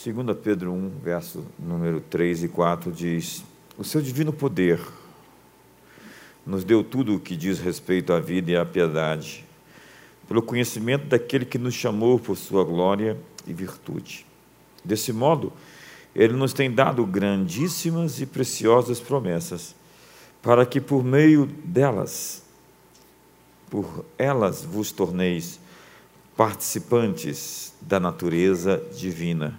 [0.00, 0.14] 2
[0.44, 3.42] Pedro 1, verso número 3 e 4 diz:
[3.76, 4.78] O seu divino poder
[6.46, 9.44] nos deu tudo o que diz respeito à vida e à piedade,
[10.28, 14.24] pelo conhecimento daquele que nos chamou por sua glória e virtude.
[14.84, 15.52] Desse modo,
[16.14, 19.74] ele nos tem dado grandíssimas e preciosas promessas,
[20.40, 22.44] para que por meio delas,
[23.68, 25.58] por elas vos torneis
[26.36, 29.58] participantes da natureza divina,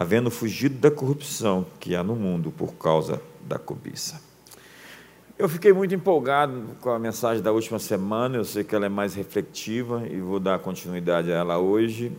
[0.00, 4.22] havendo fugido da corrupção que há no mundo por causa da cobiça.
[5.36, 8.88] Eu fiquei muito empolgado com a mensagem da última semana, eu sei que ela é
[8.88, 12.12] mais reflexiva e vou dar continuidade a ela hoje.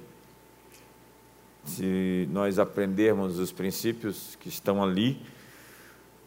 [1.64, 5.18] Se nós aprendermos os princípios que estão ali,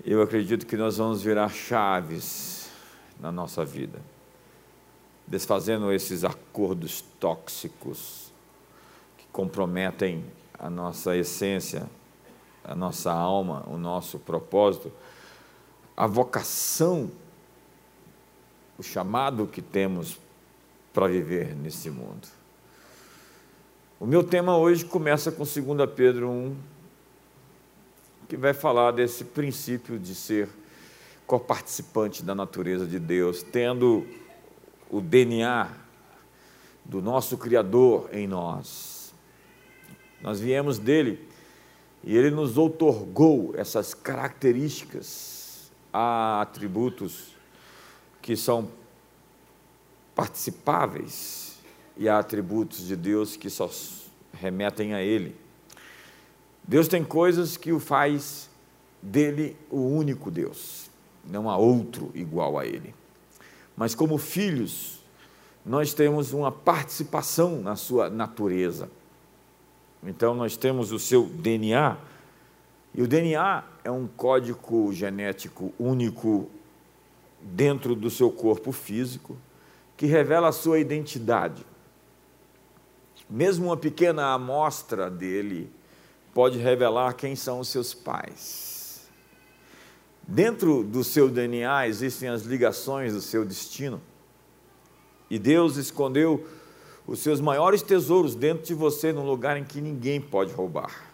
[0.06, 2.70] eu acredito que nós vamos virar chaves
[3.20, 4.00] na nossa vida,
[5.26, 8.32] desfazendo esses acordos tóxicos
[9.18, 10.24] que comprometem
[10.62, 11.90] a nossa essência,
[12.64, 14.90] a nossa alma, o nosso propósito
[15.96, 17.10] a vocação,
[18.78, 20.18] o chamado que temos
[20.92, 22.28] para viver nesse mundo.
[24.00, 26.56] O meu tema hoje começa com 2 Pedro 1,
[28.28, 30.48] que vai falar desse princípio de ser
[31.26, 34.06] coparticipante da natureza de Deus, tendo
[34.90, 35.70] o DNA
[36.84, 38.91] do nosso Criador em nós.
[40.22, 41.28] Nós viemos dele
[42.04, 47.34] e ele nos outorgou essas características há atributos
[48.20, 48.68] que são
[50.14, 51.58] participáveis
[51.96, 53.68] e há atributos de Deus que só
[54.32, 55.36] remetem a Ele.
[56.64, 58.48] Deus tem coisas que o faz
[59.00, 60.88] dele o único Deus,
[61.24, 62.94] não há outro igual a Ele.
[63.76, 65.00] Mas como filhos,
[65.66, 68.88] nós temos uma participação na sua natureza.
[70.02, 71.96] Então nós temos o seu DNA
[72.94, 76.50] e o DNA é um código genético único
[77.40, 79.36] dentro do seu corpo físico
[79.96, 81.64] que revela a sua identidade.
[83.30, 85.72] Mesmo uma pequena amostra dele
[86.34, 89.08] pode revelar quem são os seus pais.
[90.26, 94.00] Dentro do seu DNA existem as ligações do seu destino.
[95.30, 96.46] E Deus escondeu
[97.06, 101.10] os seus maiores tesouros dentro de você num lugar em que ninguém pode roubar.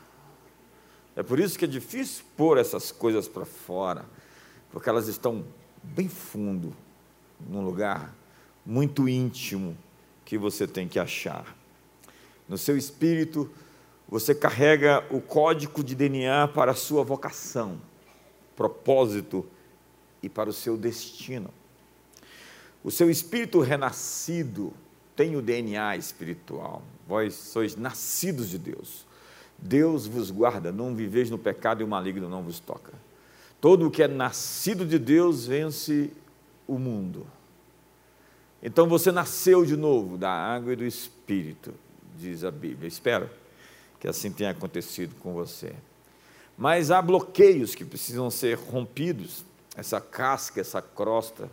[1.16, 4.04] É por isso que é difícil pôr essas coisas para fora,
[4.70, 5.44] porque elas estão
[5.82, 6.74] bem fundo,
[7.48, 8.14] num lugar
[8.64, 9.76] muito íntimo
[10.24, 11.56] que você tem que achar.
[12.48, 13.50] No seu espírito,
[14.08, 17.80] você carrega o código de DNA para a sua vocação,
[18.54, 19.46] propósito
[20.22, 21.50] e para o seu destino.
[22.84, 24.72] O seu espírito renascido
[25.18, 26.80] tem o DNA espiritual.
[27.08, 29.04] Vós sois nascidos de Deus.
[29.58, 32.92] Deus vos guarda, não viveis no pecado e o maligno não vos toca.
[33.60, 36.12] Todo o que é nascido de Deus vence
[36.68, 37.26] o mundo.
[38.62, 41.74] Então você nasceu de novo da água e do Espírito,
[42.16, 42.86] diz a Bíblia.
[42.86, 43.28] Espero
[43.98, 45.74] que assim tenha acontecido com você.
[46.56, 51.50] Mas há bloqueios que precisam ser rompidos, essa casca, essa crosta,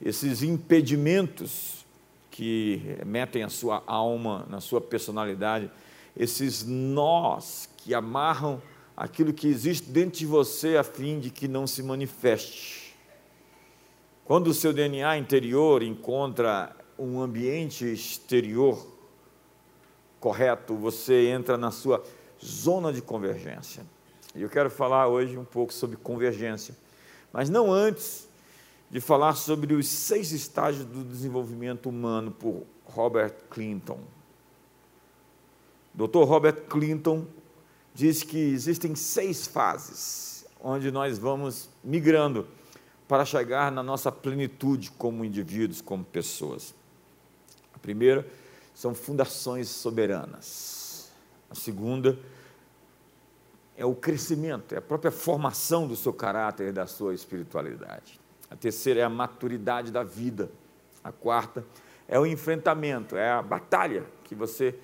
[0.00, 1.79] esses impedimentos
[2.40, 5.70] que metem a sua alma, na sua personalidade,
[6.16, 8.62] esses nós que amarram
[8.96, 12.96] aquilo que existe dentro de você a fim de que não se manifeste.
[14.24, 18.86] Quando o seu DNA interior encontra um ambiente exterior
[20.18, 22.02] correto, você entra na sua
[22.42, 23.84] zona de convergência.
[24.34, 26.74] E eu quero falar hoje um pouco sobre convergência,
[27.34, 28.29] mas não antes
[28.90, 34.00] de falar sobre os seis estágios do desenvolvimento humano por Robert Clinton.
[35.94, 36.24] Dr.
[36.24, 37.26] Robert Clinton
[37.94, 42.46] diz que existem seis fases onde nós vamos migrando
[43.08, 46.74] para chegar na nossa plenitude como indivíduos, como pessoas.
[47.74, 48.26] A primeira
[48.74, 51.10] são fundações soberanas.
[51.50, 52.18] A segunda
[53.76, 58.19] é o crescimento, é a própria formação do seu caráter e da sua espiritualidade.
[58.50, 60.50] A terceira é a maturidade da vida.
[61.02, 61.64] A quarta
[62.08, 64.76] é o enfrentamento, é a batalha que você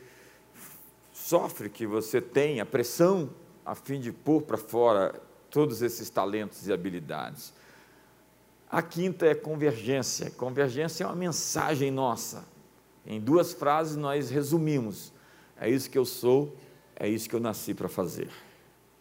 [1.12, 3.28] sofre que você tem a pressão
[3.64, 5.20] a fim de pôr para fora
[5.50, 7.52] todos esses talentos e habilidades.
[8.70, 10.30] A quinta é convergência.
[10.30, 12.44] Convergência é uma mensagem nossa.
[13.04, 15.12] Em duas frases nós resumimos:
[15.60, 16.56] é isso que eu sou,
[16.94, 18.30] é isso que eu nasci para fazer.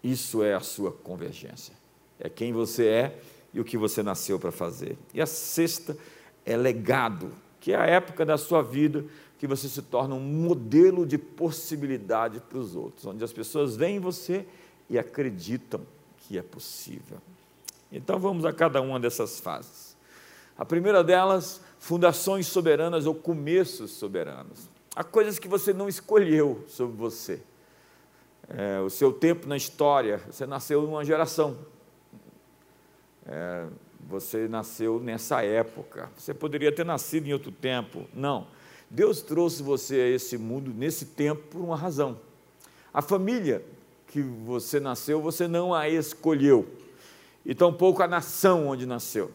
[0.04, 1.74] Isso é a sua convergência.
[2.20, 3.20] É quem você é
[3.56, 4.98] e o que você nasceu para fazer.
[5.14, 5.98] E a sexta
[6.46, 7.32] é legado,
[7.62, 9.06] que é a época da sua vida
[9.40, 13.98] que você se torna um modelo de possibilidade para os outros, onde as pessoas veem
[13.98, 14.46] você
[14.90, 15.82] e acreditam
[16.18, 17.18] que é possível.
[17.92, 19.96] Então vamos a cada uma dessas fases.
[20.58, 24.70] A primeira delas, fundações soberanas ou começos soberanos.
[24.94, 27.42] Há coisas que você não escolheu sobre você.
[28.50, 31.58] É, o seu tempo na história, você nasceu numa geração.
[33.26, 33.66] É,
[34.08, 36.10] você nasceu nessa época.
[36.18, 38.06] Você poderia ter nascido em outro tempo.
[38.14, 38.48] Não.
[38.90, 42.20] Deus trouxe você a esse mundo nesse tempo por uma razão.
[42.94, 43.64] A família
[44.08, 46.68] que você nasceu, você não a escolheu.
[47.46, 49.32] E tampouco a nação onde nasceu.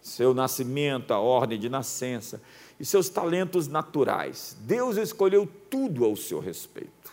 [0.00, 2.40] Seu nascimento, a ordem de nascença
[2.78, 4.56] e seus talentos naturais.
[4.60, 7.12] Deus escolheu tudo ao seu respeito.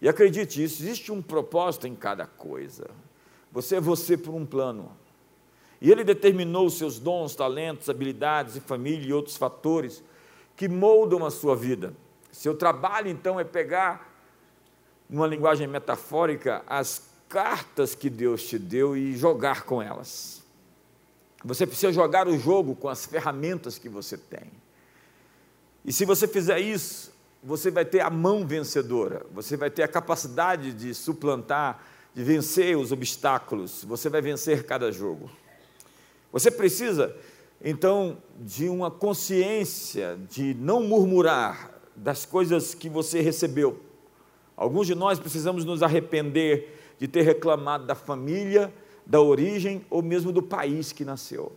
[0.00, 2.90] E acredite, existe um propósito em cada coisa.
[3.54, 4.90] Você é você por um plano.
[5.80, 10.02] E Ele determinou os seus dons, talentos, habilidades e família e outros fatores
[10.56, 11.94] que moldam a sua vida.
[12.32, 14.12] Seu trabalho, então, é pegar,
[15.08, 20.42] numa linguagem metafórica, as cartas que Deus te deu e jogar com elas.
[21.44, 24.50] Você precisa jogar o jogo com as ferramentas que você tem.
[25.84, 27.12] E se você fizer isso,
[27.42, 32.76] você vai ter a mão vencedora, você vai ter a capacidade de suplantar, de vencer
[32.76, 35.30] os obstáculos, você vai vencer cada jogo.
[36.32, 37.14] Você precisa
[37.66, 43.80] então, de uma consciência de não murmurar das coisas que você recebeu.
[44.54, 48.72] Alguns de nós precisamos nos arrepender de ter reclamado da família,
[49.06, 51.52] da origem ou mesmo do país que nasceu.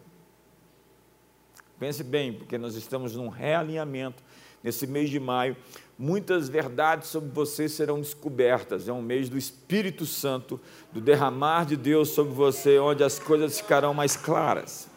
[1.78, 4.24] Pense bem, porque nós estamos num realinhamento
[4.68, 5.56] nesse mês de maio.
[5.98, 8.90] Muitas verdades sobre você serão descobertas.
[8.90, 10.60] É um mês do Espírito Santo,
[10.92, 14.90] do derramar de Deus sobre você, onde as coisas ficarão mais claras.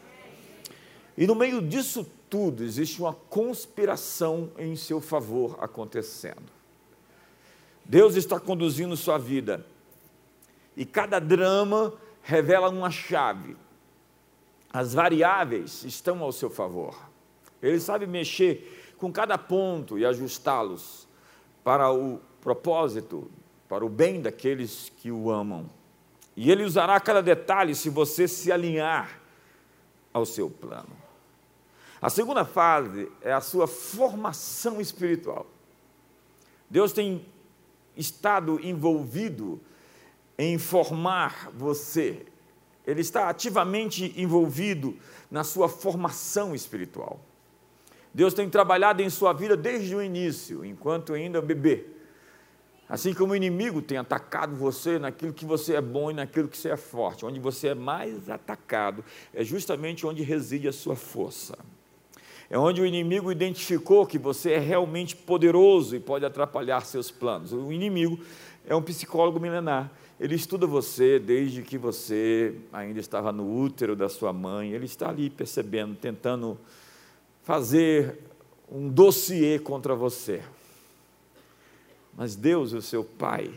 [1.16, 6.50] E no meio disso tudo existe uma conspiração em seu favor acontecendo.
[7.84, 9.64] Deus está conduzindo sua vida.
[10.76, 13.56] E cada drama revela uma chave.
[14.72, 16.96] As variáveis estão ao seu favor.
[17.62, 21.08] Ele sabe mexer com cada ponto e ajustá-los
[21.64, 23.30] para o propósito,
[23.66, 25.68] para o bem daqueles que o amam.
[26.36, 29.18] E ele usará cada detalhe se você se alinhar
[30.12, 30.96] ao seu plano.
[32.00, 35.46] A segunda fase é a sua formação espiritual.
[36.68, 37.24] Deus tem
[37.96, 39.60] estado envolvido
[40.38, 42.26] em formar você.
[42.86, 44.96] Ele está ativamente envolvido
[45.30, 47.20] na sua formação espiritual.
[48.12, 51.84] Deus tem trabalhado em sua vida desde o início, enquanto ainda bebê.
[52.88, 56.58] Assim como o inimigo tem atacado você naquilo que você é bom e naquilo que
[56.58, 61.56] você é forte, onde você é mais atacado, é justamente onde reside a sua força.
[62.50, 67.52] É onde o inimigo identificou que você é realmente poderoso e pode atrapalhar seus planos.
[67.52, 68.18] O inimigo
[68.66, 69.88] é um psicólogo milenar.
[70.18, 74.72] Ele estuda você desde que você ainda estava no útero da sua mãe.
[74.72, 76.58] Ele está ali percebendo, tentando
[77.50, 78.16] fazer
[78.70, 80.40] um dossiê contra você.
[82.16, 83.50] Mas Deus, o seu Pai,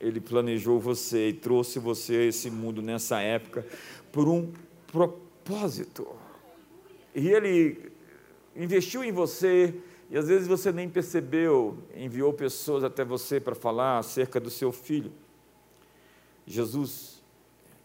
[0.00, 3.66] Ele planejou você e trouxe você a esse mundo nessa época
[4.12, 4.52] por um
[4.86, 6.06] propósito.
[7.12, 7.90] E Ele
[8.54, 9.74] investiu em você
[10.08, 14.70] e às vezes você nem percebeu, enviou pessoas até você para falar acerca do seu
[14.70, 15.10] filho.
[16.46, 17.20] Jesus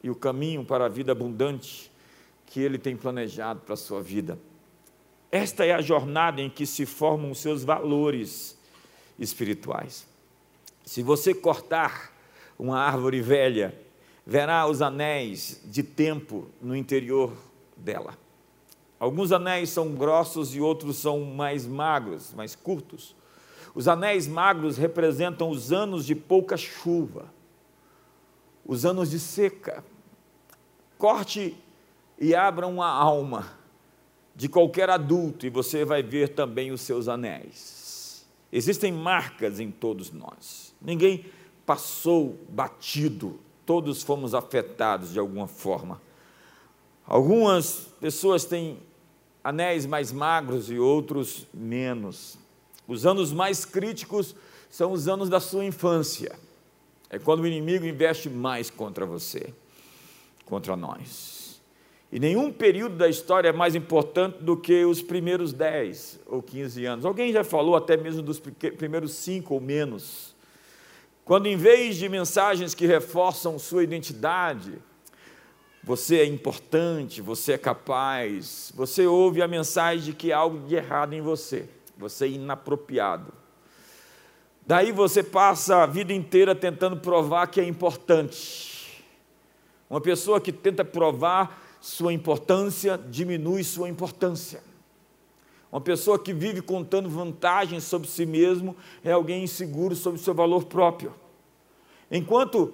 [0.03, 1.91] e o caminho para a vida abundante
[2.45, 4.37] que Ele tem planejado para a sua vida.
[5.35, 8.57] Esta é a jornada em que se formam os seus valores
[9.19, 10.07] espirituais.
[10.85, 12.13] Se você cortar
[12.57, 13.77] uma árvore velha,
[14.25, 17.33] verá os anéis de tempo no interior
[17.75, 18.17] dela.
[18.97, 23.13] Alguns anéis são grossos e outros são mais magros, mais curtos.
[23.73, 27.25] Os anéis magros representam os anos de pouca chuva,
[28.65, 29.83] os anos de seca.
[30.97, 31.57] Corte
[32.17, 33.64] e abra uma alma
[34.35, 38.25] de qualquer adulto e você vai ver também os seus anéis.
[38.51, 40.73] Existem marcas em todos nós.
[40.81, 41.25] Ninguém
[41.65, 46.01] passou batido, todos fomos afetados de alguma forma.
[47.05, 48.79] Algumas pessoas têm
[49.43, 52.37] anéis mais magros e outros menos.
[52.87, 54.35] Os anos mais críticos
[54.69, 56.37] são os anos da sua infância.
[57.09, 59.53] É quando o inimigo investe mais contra você,
[60.45, 61.34] contra nós.
[62.11, 66.85] E nenhum período da história é mais importante do que os primeiros 10 ou 15
[66.85, 67.05] anos.
[67.05, 70.35] Alguém já falou até mesmo dos primeiros 5 ou menos.
[71.25, 74.73] Quando, em vez de mensagens que reforçam sua identidade,
[75.83, 80.75] você é importante, você é capaz, você ouve a mensagem de que há algo de
[80.75, 81.67] errado em você.
[81.97, 83.33] você é inapropriado.
[84.67, 89.03] Daí você passa a vida inteira tentando provar que é importante.
[89.87, 94.59] Uma pessoa que tenta provar sua importância diminui sua importância.
[95.71, 100.65] Uma pessoa que vive contando vantagens sobre si mesmo é alguém inseguro sobre seu valor
[100.65, 101.13] próprio.
[102.09, 102.73] Enquanto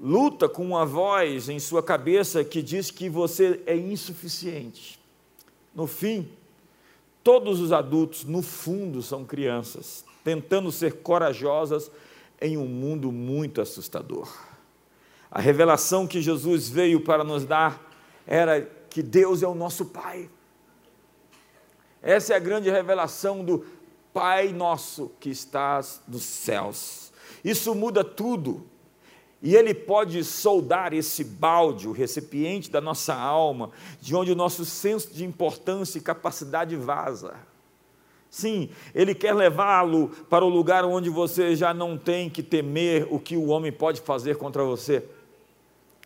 [0.00, 4.98] luta com uma voz em sua cabeça que diz que você é insuficiente.
[5.74, 6.26] No fim,
[7.22, 11.90] todos os adultos, no fundo, são crianças, tentando ser corajosas
[12.40, 14.26] em um mundo muito assustador.
[15.30, 17.87] A revelação que Jesus veio para nos dar
[18.28, 20.28] era que Deus é o nosso Pai.
[22.02, 23.64] Essa é a grande revelação do
[24.12, 27.10] Pai nosso que estás nos céus.
[27.42, 28.66] Isso muda tudo.
[29.42, 33.70] E Ele pode soldar esse balde, o recipiente da nossa alma,
[34.00, 37.34] de onde o nosso senso de importância e capacidade vaza.
[38.28, 43.18] Sim, Ele quer levá-lo para o lugar onde você já não tem que temer o
[43.18, 45.08] que o homem pode fazer contra você.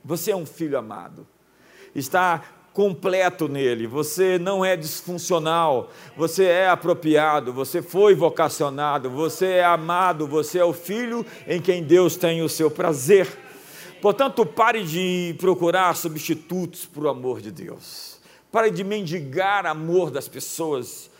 [0.05, 1.27] Você é um filho amado,
[1.95, 9.65] está completo nele, você não é disfuncional, você é apropriado, você foi vocacionado, você é
[9.65, 13.29] amado, você é o filho em quem Deus tem o seu prazer.
[14.01, 18.19] Portanto, pare de procurar substitutos para o amor de Deus.
[18.51, 21.11] Pare de mendigar amor das pessoas.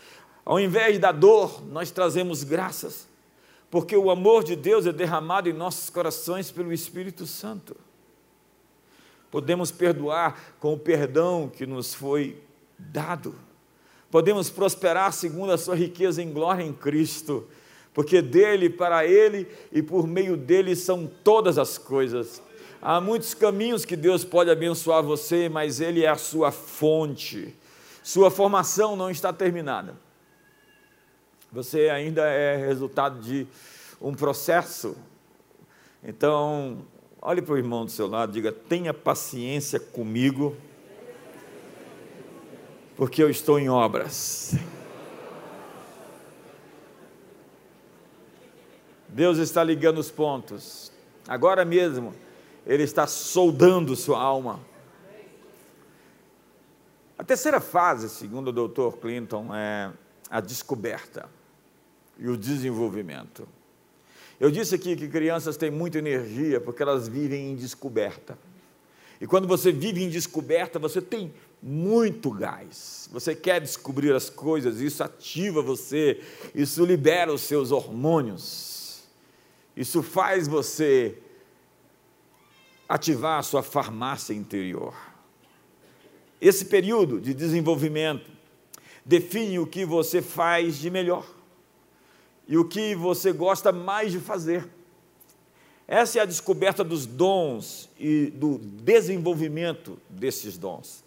[0.43, 3.07] Ao invés da dor, nós trazemos graças,
[3.71, 7.75] porque o amor de Deus é derramado em nossos corações pelo Espírito Santo.
[9.33, 12.39] Podemos perdoar com o perdão que nos foi
[12.77, 13.33] dado.
[14.11, 17.47] Podemos prosperar segundo a sua riqueza em glória em Cristo,
[17.95, 22.43] porque dele, para ele e por meio dele são todas as coisas.
[22.79, 27.55] Há muitos caminhos que Deus pode abençoar você, mas ele é a sua fonte.
[28.03, 29.95] Sua formação não está terminada.
[31.51, 33.47] Você ainda é resultado de
[33.99, 34.95] um processo.
[36.03, 36.85] Então,
[37.25, 40.57] Olhe para o irmão do seu lado, diga: tenha paciência comigo,
[42.97, 44.55] porque eu estou em obras.
[49.07, 50.91] Deus está ligando os pontos.
[51.25, 52.13] Agora mesmo,
[52.67, 54.59] Ele está soldando sua alma.
[57.17, 58.97] A terceira fase, segundo o Dr.
[58.97, 59.93] Clinton, é
[60.29, 61.29] a descoberta
[62.17, 63.47] e o desenvolvimento.
[64.43, 68.37] Eu disse aqui que crianças têm muita energia porque elas vivem em descoberta.
[69.21, 73.07] E quando você vive em descoberta, você tem muito gás.
[73.13, 76.21] Você quer descobrir as coisas, isso ativa você,
[76.53, 79.05] isso libera os seus hormônios.
[79.77, 81.17] Isso faz você
[82.89, 84.93] ativar a sua farmácia interior.
[86.41, 88.29] Esse período de desenvolvimento
[89.05, 91.25] define o que você faz de melhor
[92.47, 94.67] e o que você gosta mais de fazer.
[95.87, 101.03] Essa é a descoberta dos dons e do desenvolvimento desses dons.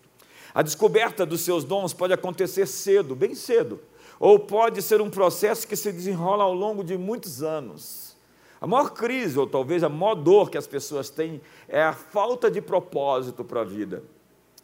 [0.54, 3.80] A descoberta dos seus dons pode acontecer cedo, bem cedo,
[4.18, 8.16] ou pode ser um processo que se desenrola ao longo de muitos anos.
[8.60, 12.50] A maior crise, ou talvez a maior dor que as pessoas têm, é a falta
[12.50, 14.02] de propósito para a vida.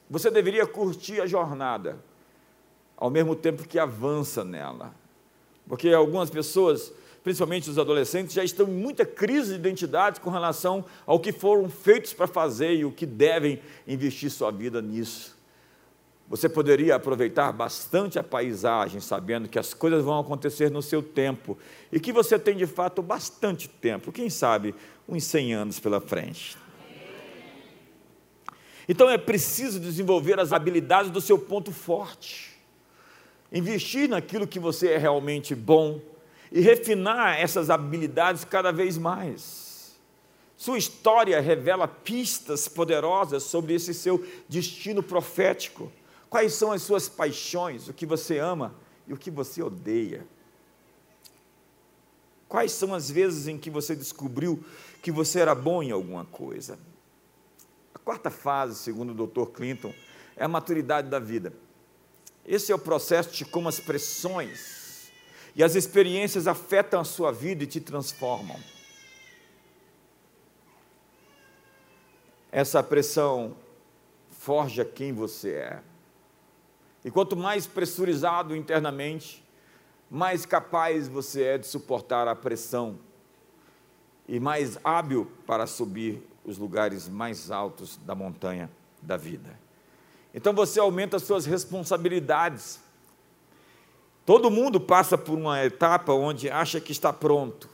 [0.09, 2.02] Você deveria curtir a jornada,
[2.97, 4.95] ao mesmo tempo que avança nela.
[5.69, 6.92] Porque algumas pessoas,
[7.23, 11.69] principalmente os adolescentes, já estão em muita crise de identidade com relação ao que foram
[11.69, 15.40] feitos para fazer e o que devem investir sua vida nisso.
[16.28, 21.59] Você poderia aproveitar bastante a paisagem, sabendo que as coisas vão acontecer no seu tempo
[21.90, 24.75] e que você tem de fato bastante tempo, quem sabe
[25.07, 26.57] uns 100 anos pela frente.
[28.88, 32.51] Então é preciso desenvolver as habilidades do seu ponto forte
[33.52, 36.00] investir naquilo que você é realmente bom
[36.50, 39.94] e refinar essas habilidades cada vez mais.
[40.56, 45.92] Sua história revela pistas poderosas sobre esse seu destino profético.
[46.30, 48.75] Quais são as suas paixões, o que você ama
[49.06, 50.25] e o que você odeia?
[52.49, 54.62] Quais são as vezes em que você descobriu
[55.02, 56.78] que você era bom em alguma coisa?
[57.94, 59.50] A quarta fase, segundo o Dr.
[59.50, 59.92] Clinton,
[60.37, 61.52] é a maturidade da vida.
[62.46, 65.11] Esse é o processo de como as pressões
[65.54, 68.58] e as experiências afetam a sua vida e te transformam.
[72.50, 73.56] Essa pressão
[74.30, 75.82] forja quem você é.
[77.04, 79.42] E quanto mais pressurizado internamente,
[80.11, 82.99] mais capaz você é de suportar a pressão
[84.28, 88.70] e mais hábil para subir os lugares mais altos da montanha
[89.00, 89.58] da vida.
[90.35, 92.81] Então você aumenta as suas responsabilidades.
[94.25, 97.69] Todo mundo passa por uma etapa onde acha que está pronto,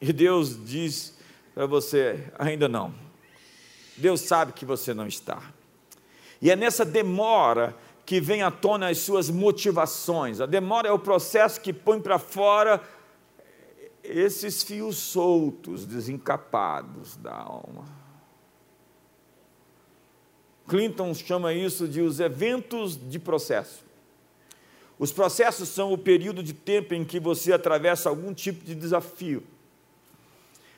[0.00, 1.14] e Deus diz
[1.54, 2.94] para você: ainda não.
[3.96, 5.42] Deus sabe que você não está.
[6.40, 7.76] E é nessa demora
[8.06, 10.40] que vem à tona as suas motivações.
[10.40, 12.82] A demora é o processo que põe para fora
[14.02, 17.99] esses fios soltos, desencapados da alma.
[20.70, 23.82] Clinton chama isso de os eventos de processo.
[25.00, 29.42] Os processos são o período de tempo em que você atravessa algum tipo de desafio.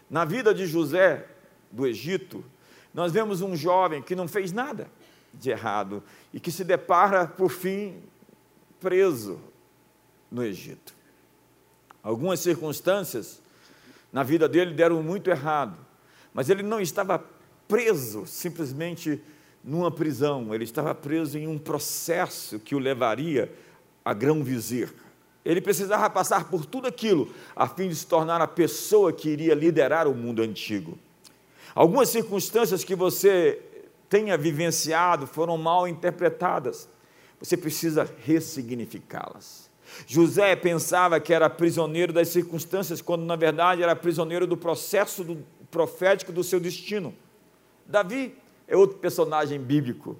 [0.08, 1.26] Na vida de José,
[1.70, 2.42] do Egito,
[2.94, 4.88] nós vemos um jovem que não fez nada
[5.34, 8.00] de errado e que se depara, por fim,
[8.80, 9.38] preso
[10.30, 10.94] no Egito.
[12.02, 13.42] Algumas circunstâncias
[14.10, 15.76] na vida dele deram muito errado,
[16.32, 17.22] mas ele não estava
[17.68, 19.20] preso simplesmente
[19.64, 23.52] numa prisão, ele estava preso em um processo que o levaria
[24.04, 24.92] a grão-vizir.
[25.44, 29.54] Ele precisava passar por tudo aquilo a fim de se tornar a pessoa que iria
[29.54, 30.98] liderar o mundo antigo.
[31.74, 33.60] Algumas circunstâncias que você
[34.08, 36.88] tenha vivenciado foram mal interpretadas.
[37.40, 39.70] Você precisa ressignificá-las.
[40.06, 45.44] José pensava que era prisioneiro das circunstâncias, quando na verdade era prisioneiro do processo do
[45.70, 47.14] profético do seu destino.
[47.86, 48.34] Davi
[48.72, 50.16] é outro personagem bíblico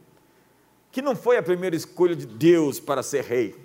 [0.91, 3.57] que não foi a primeira escolha de Deus para ser rei.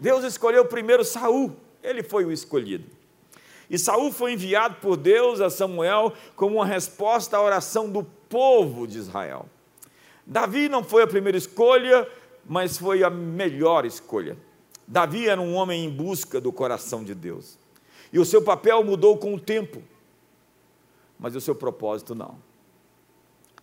[0.00, 2.84] Deus escolheu primeiro Saul, ele foi o escolhido.
[3.70, 8.88] E Saul foi enviado por Deus a Samuel como uma resposta à oração do povo
[8.88, 9.48] de Israel.
[10.26, 12.08] Davi não foi a primeira escolha,
[12.44, 14.36] mas foi a melhor escolha.
[14.84, 17.56] Davi era um homem em busca do coração de Deus.
[18.12, 19.80] E o seu papel mudou com o tempo,
[21.20, 22.36] mas o seu propósito não.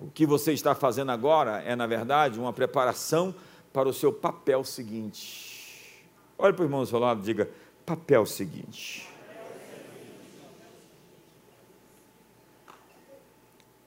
[0.01, 3.34] O que você está fazendo agora é, na verdade, uma preparação
[3.72, 6.05] para o seu papel seguinte.
[6.38, 7.50] Olhe para o irmão do seu lado e diga:
[7.86, 9.08] papel seguinte.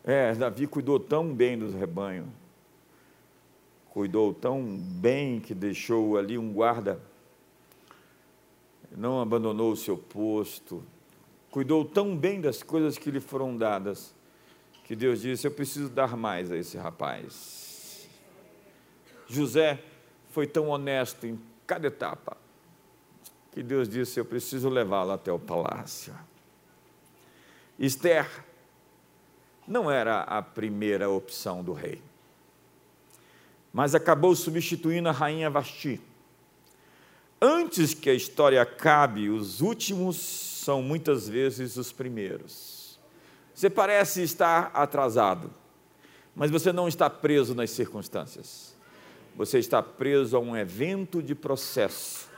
[0.04, 2.28] É, Davi cuidou tão bem dos rebanhos,
[3.90, 7.00] cuidou tão bem que deixou ali um guarda
[8.96, 10.82] não abandonou o seu posto,
[11.50, 14.14] cuidou tão bem das coisas que lhe foram dadas,
[14.84, 18.08] que Deus disse: Eu preciso dar mais a esse rapaz.
[19.26, 19.82] José
[20.30, 22.36] foi tão honesto em cada etapa,
[23.52, 26.14] que Deus disse: Eu preciso levá-lo até o palácio.
[27.78, 28.30] Esther
[29.66, 32.00] não era a primeira opção do rei,
[33.72, 36.00] mas acabou substituindo a rainha Vasti
[37.44, 42.73] antes que a história acabe, os últimos são muitas vezes os primeiros.
[43.54, 45.50] Você parece estar atrasado,
[46.34, 48.74] mas você não está preso nas circunstâncias.
[49.36, 52.28] Você está preso a um evento de processo.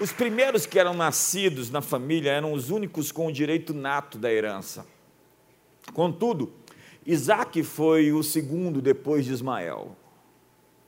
[0.00, 4.32] Os primeiros que eram nascidos na família eram os únicos com o direito nato da
[4.32, 4.86] herança.
[5.92, 6.52] Contudo,
[7.04, 9.96] Isaac foi o segundo depois de Ismael.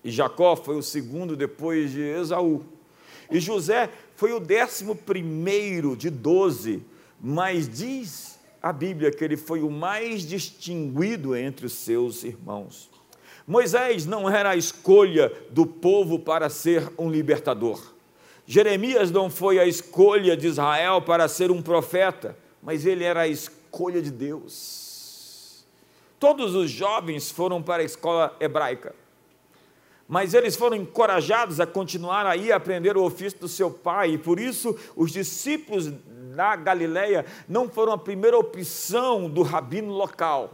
[0.05, 2.65] E Jacó foi o segundo depois de Esaú.
[3.31, 6.83] E José foi o décimo primeiro de doze,
[7.21, 12.91] mas diz a Bíblia que ele foi o mais distinguido entre os seus irmãos.
[13.47, 17.93] Moisés não era a escolha do povo para ser um libertador.
[18.47, 23.29] Jeremias não foi a escolha de Israel para ser um profeta, mas ele era a
[23.29, 25.65] escolha de Deus.
[26.21, 28.95] Todos os jovens foram para a escola hebraica,
[30.13, 34.19] mas eles foram encorajados a continuar aí a aprender o ofício do seu pai, e
[34.19, 35.91] por isso os discípulos
[36.37, 40.53] da Galileia não foram a primeira opção do rabino local.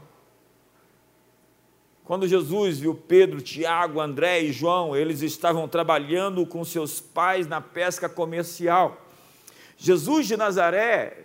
[2.04, 7.60] Quando Jesus viu Pedro, Tiago, André e João, eles estavam trabalhando com seus pais na
[7.60, 8.96] pesca comercial.
[9.76, 11.24] Jesus de Nazaré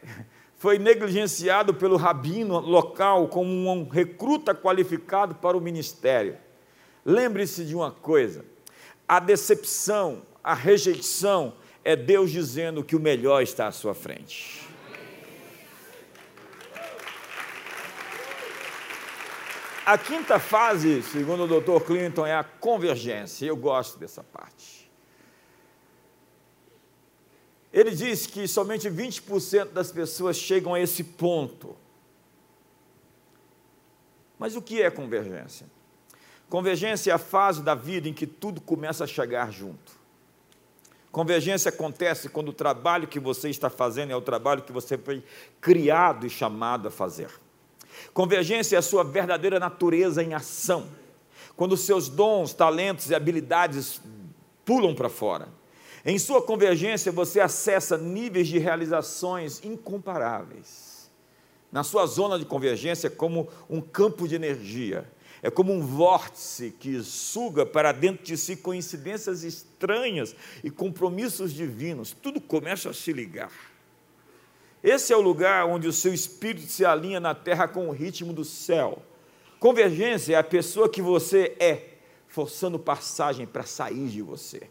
[0.58, 6.36] foi negligenciado pelo rabino local como um recruta qualificado para o ministério.
[7.06, 8.46] Lembre-se de uma coisa:
[9.08, 14.64] a decepção, a rejeição é Deus dizendo que o melhor está à sua frente.
[19.86, 21.86] A quinta fase, segundo o Dr.
[21.86, 23.46] Clinton, é a convergência.
[23.46, 24.90] Eu gosto dessa parte.
[27.74, 31.76] Ele diz que somente 20% das pessoas chegam a esse ponto.
[34.40, 35.68] Mas o que é convergência?
[36.50, 39.92] Convergência é a fase da vida em que tudo começa a chegar junto.
[41.12, 45.24] Convergência acontece quando o trabalho que você está fazendo é o trabalho que você foi
[45.62, 47.30] criado e chamado a fazer.
[48.14, 50.88] Convergência é a sua verdadeira natureza em ação.
[51.56, 54.02] quando seus dons, talentos e habilidades
[54.66, 55.50] pulam para fora.
[56.06, 61.12] Em sua convergência, você acessa níveis de realizações incomparáveis.
[61.72, 65.10] Na sua zona de convergência, é como um campo de energia,
[65.44, 72.16] é como um vórtice que suga para dentro de si coincidências estranhas e compromissos divinos.
[72.20, 73.52] Tudo começa a se ligar.
[74.82, 78.32] Esse é o lugar onde o seu espírito se alinha na terra com o ritmo
[78.32, 79.04] do céu.
[79.60, 81.90] Convergência é a pessoa que você é,
[82.26, 84.70] forçando passagem para sair de você.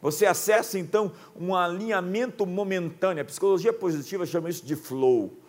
[0.00, 3.22] Você acessa então um alinhamento momentâneo.
[3.22, 5.39] A psicologia positiva chama isso de flow.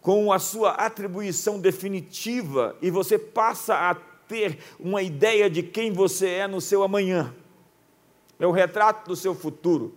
[0.00, 6.28] Com a sua atribuição definitiva e você passa a ter uma ideia de quem você
[6.28, 7.34] é no seu amanhã.
[8.38, 9.94] É o retrato do seu futuro.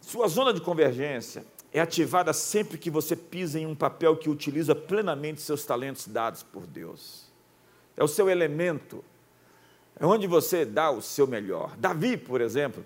[0.00, 4.74] Sua zona de convergência é ativada sempre que você pisa em um papel que utiliza
[4.74, 7.30] plenamente seus talentos dados por Deus.
[7.96, 9.04] É o seu elemento,
[9.98, 11.76] é onde você dá o seu melhor.
[11.76, 12.84] Davi, por exemplo,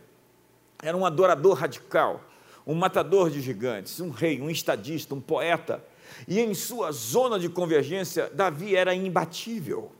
[0.83, 2.20] era um adorador radical,
[2.66, 5.85] um matador de gigantes, um rei, um estadista, um poeta.
[6.27, 9.92] E em sua zona de convergência, Davi era imbatível.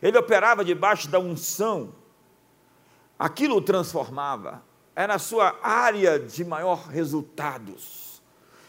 [0.00, 1.94] Ele operava debaixo da unção,
[3.18, 4.62] aquilo o transformava
[4.94, 8.20] era a sua área de maior resultados.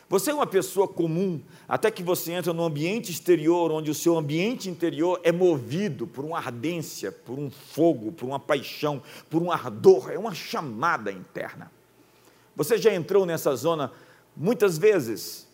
[0.08, 4.18] Você é uma pessoa comum, até que você entra no ambiente exterior, onde o seu
[4.18, 9.52] ambiente interior é movido por uma ardência, por um fogo, por uma paixão, por um
[9.52, 11.72] ardor, é uma chamada interna.
[12.60, 13.91] Você já entrou nessa zona
[14.36, 15.48] muitas vezes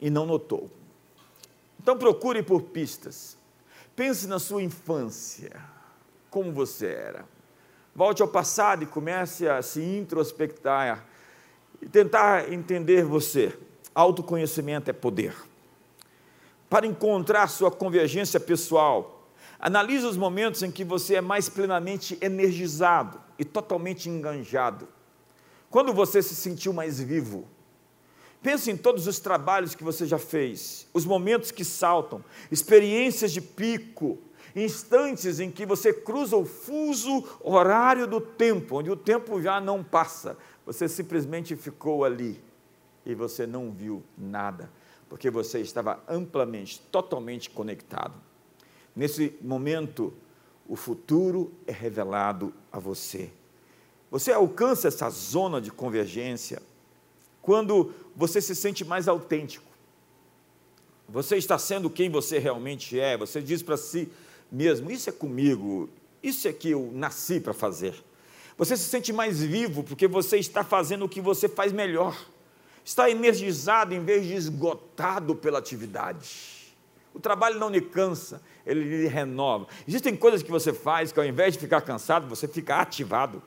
[0.00, 0.68] e não notou.
[1.80, 3.38] Então procure por pistas.
[3.96, 5.62] Pense na sua infância,
[6.28, 7.24] como você era
[7.94, 11.04] Volte ao passado e comece a se introspectar
[11.82, 13.58] e tentar entender você.
[13.92, 15.34] Autoconhecimento é poder.
[16.70, 19.28] Para encontrar sua convergência pessoal,
[19.58, 24.86] analise os momentos em que você é mais plenamente energizado e totalmente enganjado.
[25.70, 27.46] Quando você se sentiu mais vivo,
[28.42, 33.40] Pense em todos os trabalhos que você já fez, os momentos que saltam, experiências de
[33.40, 34.18] pico,
[34.54, 39.82] instantes em que você cruza o fuso horário do tempo, onde o tempo já não
[39.82, 42.40] passa, você simplesmente ficou ali
[43.04, 44.70] e você não viu nada,
[45.08, 48.14] porque você estava amplamente, totalmente conectado.
[48.94, 50.12] Nesse momento,
[50.68, 53.30] o futuro é revelado a você.
[54.10, 56.62] Você alcança essa zona de convergência
[57.42, 59.66] quando você se sente mais autêntico.
[61.08, 63.16] Você está sendo quem você realmente é.
[63.16, 64.08] Você diz para si:
[64.50, 65.88] mesmo, isso é comigo,
[66.22, 67.94] isso é que eu nasci para fazer.
[68.56, 72.16] Você se sente mais vivo porque você está fazendo o que você faz melhor.
[72.84, 76.74] Está energizado em vez de esgotado pela atividade.
[77.14, 79.66] O trabalho não lhe cansa, ele lhe renova.
[79.86, 83.42] Existem coisas que você faz que ao invés de ficar cansado, você fica ativado.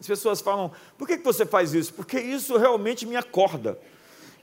[0.00, 1.94] As pessoas falam: por que você faz isso?
[1.94, 3.78] Porque isso realmente me acorda.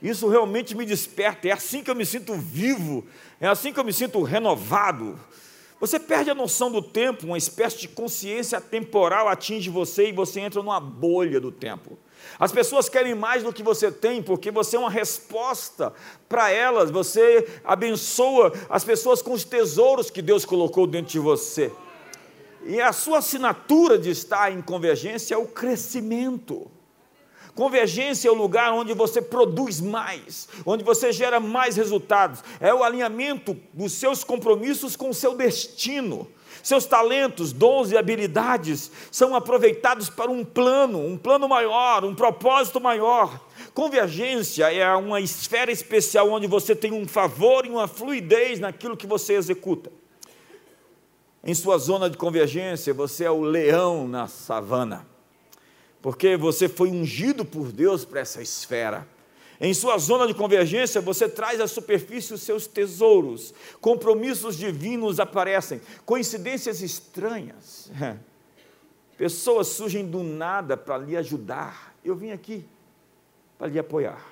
[0.02, 3.06] Isso realmente me desperta, é assim que eu me sinto vivo,
[3.40, 5.18] é assim que eu me sinto renovado.
[5.80, 10.40] Você perde a noção do tempo, uma espécie de consciência temporal atinge você e você
[10.40, 11.98] entra numa bolha do tempo.
[12.38, 15.92] As pessoas querem mais do que você tem, porque você é uma resposta
[16.28, 21.72] para elas, você abençoa as pessoas com os tesouros que Deus colocou dentro de você.
[22.66, 26.70] E a sua assinatura de estar em convergência é o crescimento.
[27.54, 32.42] Convergência é o lugar onde você produz mais, onde você gera mais resultados.
[32.58, 36.26] É o alinhamento dos seus compromissos com o seu destino.
[36.62, 42.80] Seus talentos, dons e habilidades são aproveitados para um plano, um plano maior, um propósito
[42.80, 43.38] maior.
[43.74, 49.06] Convergência é uma esfera especial onde você tem um favor e uma fluidez naquilo que
[49.06, 49.92] você executa.
[51.44, 55.14] Em sua zona de convergência, você é o leão na savana
[56.04, 59.08] porque você foi ungido por Deus para essa esfera.
[59.58, 65.80] Em sua zona de convergência, você traz à superfície os seus tesouros, compromissos divinos aparecem,
[66.04, 67.90] coincidências estranhas.
[69.16, 71.96] Pessoas surgem do nada para lhe ajudar.
[72.04, 72.66] Eu vim aqui
[73.56, 74.22] para lhe apoiar.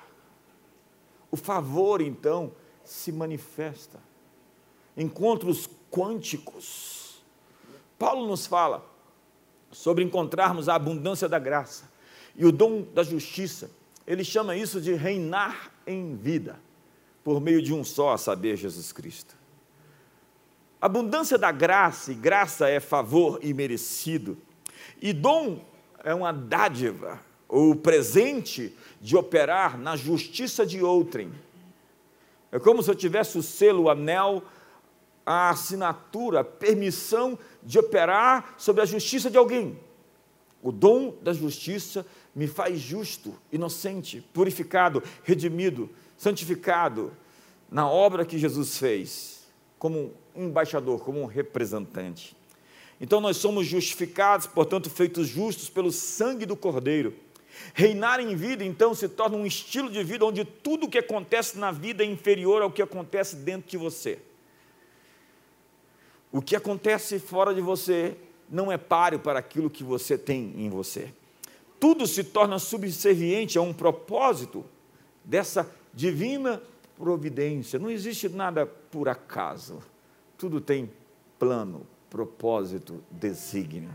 [1.31, 2.51] O favor, então,
[2.85, 3.99] se manifesta.
[4.95, 7.02] Encontros quânticos.
[8.03, 8.85] Paulo nos fala
[9.71, 11.89] sobre encontrarmos a abundância da graça
[12.35, 13.71] e o dom da justiça.
[14.05, 16.59] Ele chama isso de reinar em vida,
[17.23, 19.37] por meio de um só, a saber, Jesus Cristo.
[20.81, 24.37] Abundância da graça, e graça é favor imerecido,
[25.01, 25.63] e dom
[26.03, 31.31] é uma dádiva, ou presente de operar na justiça de outrem.
[32.51, 34.43] É como se eu tivesse o selo, o anel,
[35.25, 39.79] a assinatura, a permissão de operar sobre a justiça de alguém.
[40.61, 47.11] O dom da justiça me faz justo, inocente, purificado, redimido, santificado
[47.69, 49.43] na obra que Jesus fez,
[49.77, 52.35] como um embaixador, como um representante.
[52.99, 57.13] Então nós somos justificados, portanto, feitos justos pelo sangue do Cordeiro.
[57.73, 61.57] Reinar em vida, então, se torna um estilo de vida onde tudo o que acontece
[61.57, 64.19] na vida é inferior ao que acontece dentro de você.
[66.33, 68.17] O que acontece fora de você
[68.49, 71.13] não é páreo para aquilo que você tem em você.
[71.79, 74.65] Tudo se torna subserviente a um propósito
[75.23, 76.59] dessa divina
[76.97, 77.77] providência.
[77.77, 79.77] Não existe nada por acaso.
[80.35, 80.91] Tudo tem
[81.37, 83.91] plano, propósito, desígnio.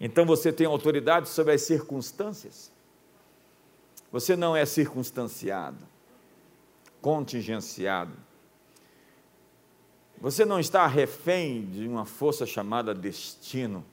[0.00, 2.72] Então você tem autoridade sobre as circunstâncias.
[4.10, 5.86] Você não é circunstanciado,
[7.00, 8.25] contingenciado.
[10.20, 13.84] Você não está refém de uma força chamada destino.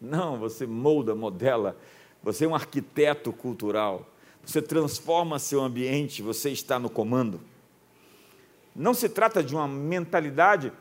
[0.00, 1.76] Não, você molda, modela.
[2.22, 4.06] Você é um arquiteto cultural.
[4.44, 7.40] Você transforma seu ambiente, você está no comando.
[8.74, 10.72] Não se trata de uma mentalidade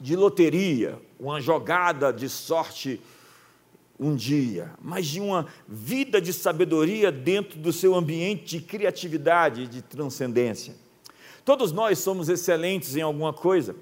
[0.00, 3.00] de loteria, uma jogada de sorte
[3.98, 9.66] um dia, mas de uma vida de sabedoria dentro do seu ambiente de criatividade e
[9.66, 10.74] de transcendência.
[11.44, 13.74] Todos nós somos excelentes em alguma coisa,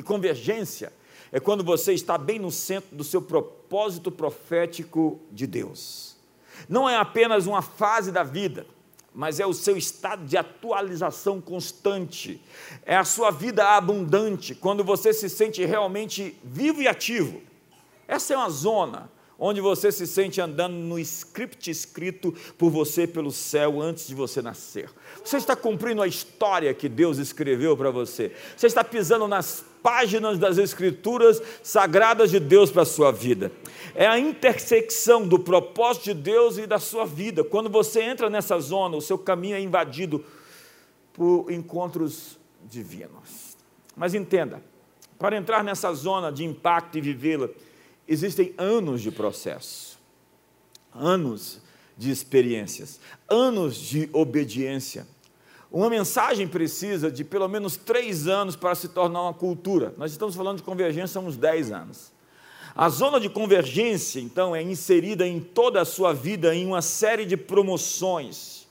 [0.00, 0.90] e convergência
[1.30, 6.16] é quando você está bem no centro do seu propósito profético de Deus.
[6.66, 8.66] Não é apenas uma fase da vida,
[9.14, 12.42] mas é o seu estado de atualização constante,
[12.86, 17.42] é a sua vida abundante, quando você se sente realmente vivo e ativo.
[18.08, 19.10] Essa é uma zona
[19.40, 24.42] onde você se sente andando no script escrito por você pelo céu antes de você
[24.42, 24.90] nascer.
[25.24, 28.32] Você está cumprindo a história que Deus escreveu para você.
[28.54, 33.50] Você está pisando nas páginas das escrituras sagradas de Deus para a sua vida.
[33.94, 37.42] É a intersecção do propósito de Deus e da sua vida.
[37.42, 40.22] Quando você entra nessa zona, o seu caminho é invadido
[41.14, 43.56] por encontros divinos.
[43.96, 44.62] Mas entenda,
[45.18, 47.48] para entrar nessa zona de impacto e vivê-la,
[48.10, 49.96] existem anos de processo,
[50.92, 51.60] anos
[51.96, 55.06] de experiências, anos de obediência.
[55.70, 59.94] Uma mensagem precisa de pelo menos três anos para se tornar uma cultura.
[59.96, 62.10] Nós estamos falando de convergência há uns dez anos.
[62.74, 67.24] A zona de convergência, então, é inserida em toda a sua vida em uma série
[67.24, 68.66] de promoções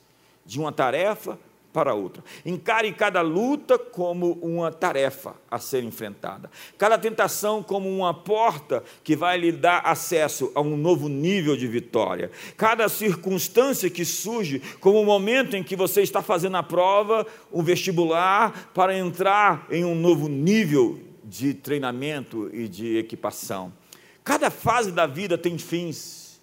[0.45, 1.39] de uma tarefa
[1.71, 2.23] para outra.
[2.45, 9.15] Encare cada luta como uma tarefa a ser enfrentada, cada tentação como uma porta que
[9.15, 15.01] vai lhe dar acesso a um novo nível de vitória, cada circunstância que surge como
[15.01, 19.95] o momento em que você está fazendo a prova, o vestibular, para entrar em um
[19.95, 23.71] novo nível de treinamento e de equipação.
[24.23, 26.41] Cada fase da vida tem fins.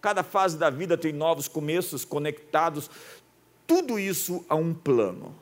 [0.00, 2.90] Cada fase da vida tem novos começos conectados
[3.70, 5.32] tudo isso a um plano.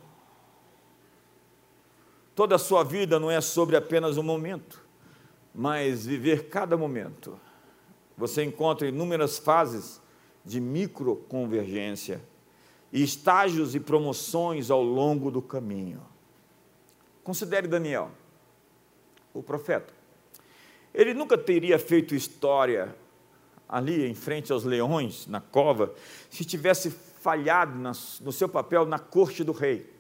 [2.35, 4.85] Toda a sua vida não é sobre apenas um momento,
[5.55, 7.41] mas viver cada momento.
[8.19, 9.99] Você encontra inúmeras fases
[10.45, 12.21] de microconvergência
[12.93, 16.03] e estágios e promoções ao longo do caminho.
[17.25, 18.11] Considere Daniel,
[19.33, 19.95] o profeta.
[20.93, 22.95] Ele nunca teria feito história
[23.67, 25.95] ali em frente aos leões, na cova,
[26.29, 27.78] se tivesse falhado
[28.20, 29.98] no seu papel na corte do rei.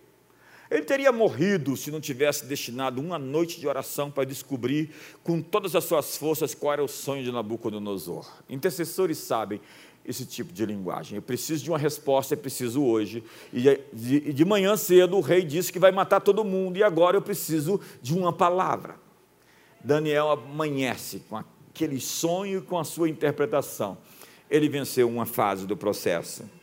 [0.70, 4.90] Ele teria morrido se não tivesse destinado uma noite de oração para descobrir
[5.22, 8.30] com todas as suas forças qual era o sonho de Nabucodonosor.
[8.50, 9.60] Intercessores sabem
[10.04, 11.16] esse tipo de linguagem.
[11.16, 13.24] Eu preciso de uma resposta, eu preciso hoje.
[13.52, 17.16] E de, de manhã cedo o rei disse que vai matar todo mundo, e agora
[17.16, 18.96] eu preciso de uma palavra.
[19.82, 23.96] Daniel amanhece com aquele sonho e com a sua interpretação.
[24.50, 26.57] Ele venceu uma fase do processo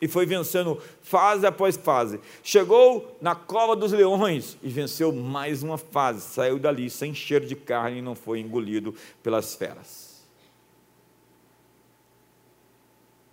[0.00, 2.20] e foi vencendo fase após fase.
[2.42, 6.22] Chegou na cova dos leões e venceu mais uma fase.
[6.22, 10.24] Saiu dali sem cheiro de carne e não foi engolido pelas feras.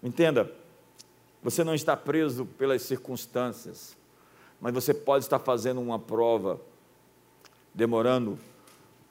[0.03, 0.51] Entenda,
[1.41, 3.95] você não está preso pelas circunstâncias,
[4.59, 6.59] mas você pode estar fazendo uma prova,
[7.73, 8.37] demorando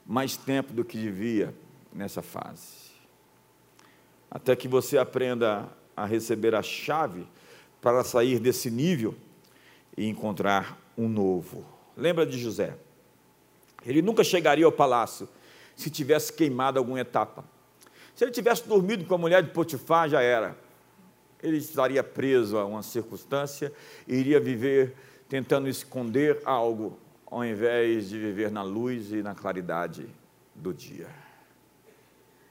[0.04, 1.54] mais tempo do que devia
[1.92, 2.86] nessa fase.
[4.30, 7.26] Até que você aprenda a receber a chave
[7.86, 9.14] para sair desse nível
[9.96, 11.64] e encontrar um novo.
[11.96, 12.76] Lembra de José?
[13.86, 15.28] Ele nunca chegaria ao palácio
[15.76, 17.44] se tivesse queimado alguma etapa.
[18.12, 20.58] Se ele tivesse dormido com a mulher de Potifar, já era.
[21.40, 23.72] Ele estaria preso a uma circunstância
[24.08, 24.96] e iria viver
[25.28, 30.08] tentando esconder algo, ao invés de viver na luz e na claridade
[30.52, 31.06] do dia.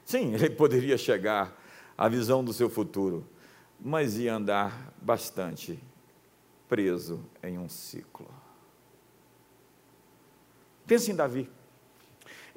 [0.02, 1.54] Sim, ele poderia chegar
[1.98, 3.28] à visão do seu futuro,
[3.80, 5.78] mas ia andar bastante
[6.68, 8.28] preso em um ciclo.
[10.86, 11.48] Pense em Davi.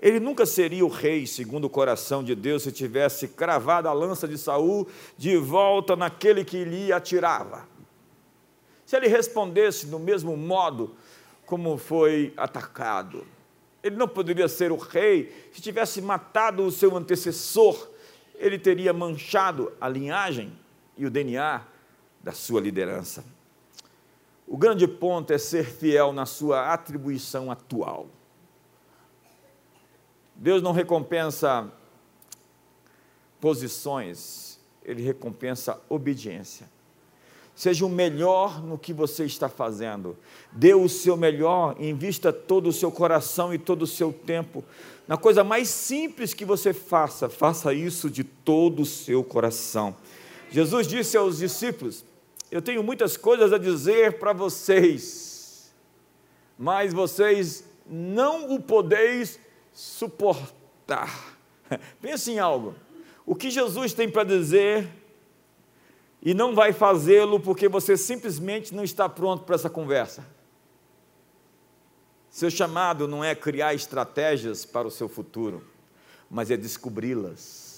[0.01, 4.27] Ele nunca seria o rei segundo o coração de Deus se tivesse cravado a lança
[4.27, 7.67] de Saul de volta naquele que lhe atirava.
[8.85, 10.95] Se ele respondesse do mesmo modo
[11.45, 13.25] como foi atacado,
[13.83, 17.89] ele não poderia ser o rei se tivesse matado o seu antecessor,
[18.35, 20.51] ele teria manchado a linhagem
[20.99, 21.63] e o DNA
[22.21, 23.23] da sua liderança.
[24.45, 28.07] O grande ponto é ser fiel na sua atribuição atual.
[30.35, 31.71] Deus não recompensa
[33.39, 36.69] posições, Ele recompensa obediência.
[37.55, 40.17] Seja o melhor no que você está fazendo.
[40.51, 44.63] Dê o seu melhor, invista todo o seu coração e todo o seu tempo
[45.09, 47.27] na coisa mais simples que você faça.
[47.27, 49.95] Faça isso de todo o seu coração.
[50.51, 52.03] Jesus disse aos discípulos:
[52.49, 55.73] Eu tenho muitas coisas a dizer para vocês,
[56.57, 59.39] mas vocês não o podeis
[59.71, 61.37] suportar.
[62.01, 62.75] Pense em algo.
[63.25, 64.87] O que Jesus tem para dizer
[66.21, 70.25] e não vai fazê-lo porque você simplesmente não está pronto para essa conversa.
[72.29, 75.65] Seu chamado não é criar estratégias para o seu futuro,
[76.29, 77.68] mas é descobri-las.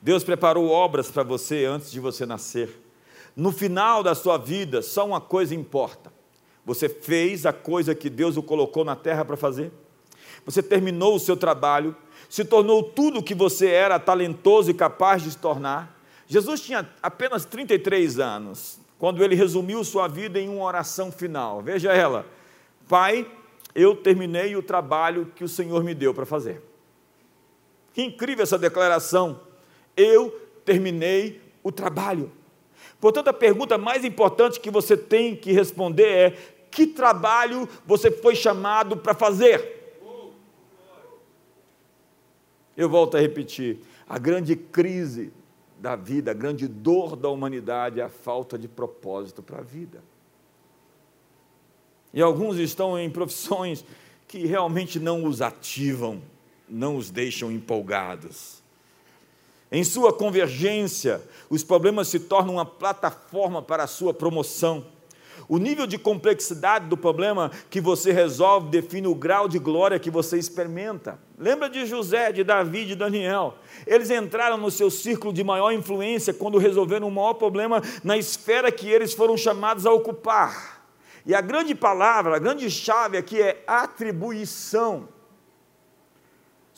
[0.00, 2.70] Deus preparou obras para você antes de você nascer.
[3.34, 6.12] No final da sua vida, só uma coisa importa:
[6.64, 9.72] você fez a coisa que Deus o colocou na terra para fazer?
[10.48, 11.94] você terminou o seu trabalho,
[12.26, 16.00] se tornou tudo o que você era talentoso e capaz de se tornar.
[16.26, 21.60] Jesus tinha apenas 33 anos, quando ele resumiu sua vida em uma oração final.
[21.62, 22.24] Veja ela:
[22.88, 23.30] Pai,
[23.74, 26.62] eu terminei o trabalho que o Senhor me deu para fazer.
[27.92, 29.40] Que incrível essa declaração.
[29.98, 30.30] Eu
[30.64, 32.30] terminei o trabalho.
[33.00, 36.30] Portanto, a pergunta mais importante que você tem que responder é:
[36.70, 39.76] que trabalho você foi chamado para fazer?
[42.76, 45.32] Eu volto a repetir: a grande crise
[45.78, 50.02] da vida, a grande dor da humanidade é a falta de propósito para a vida.
[52.12, 53.84] E alguns estão em profissões
[54.26, 56.20] que realmente não os ativam,
[56.68, 58.57] não os deixam empolgados.
[59.70, 64.84] Em sua convergência, os problemas se tornam uma plataforma para a sua promoção.
[65.46, 70.10] O nível de complexidade do problema que você resolve define o grau de glória que
[70.10, 71.18] você experimenta.
[71.38, 73.54] Lembra de José, de Davi, de Daniel?
[73.86, 78.72] Eles entraram no seu círculo de maior influência quando resolveram o maior problema na esfera
[78.72, 80.82] que eles foram chamados a ocupar.
[81.24, 85.08] E a grande palavra, a grande chave aqui é atribuição.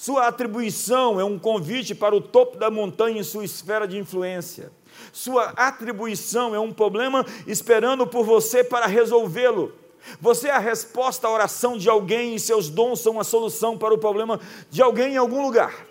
[0.01, 4.73] Sua atribuição é um convite para o topo da montanha em sua esfera de influência.
[5.13, 9.75] Sua atribuição é um problema esperando por você para resolvê-lo.
[10.19, 13.93] Você é a resposta à oração de alguém e seus dons são a solução para
[13.93, 15.87] o problema de alguém em algum lugar.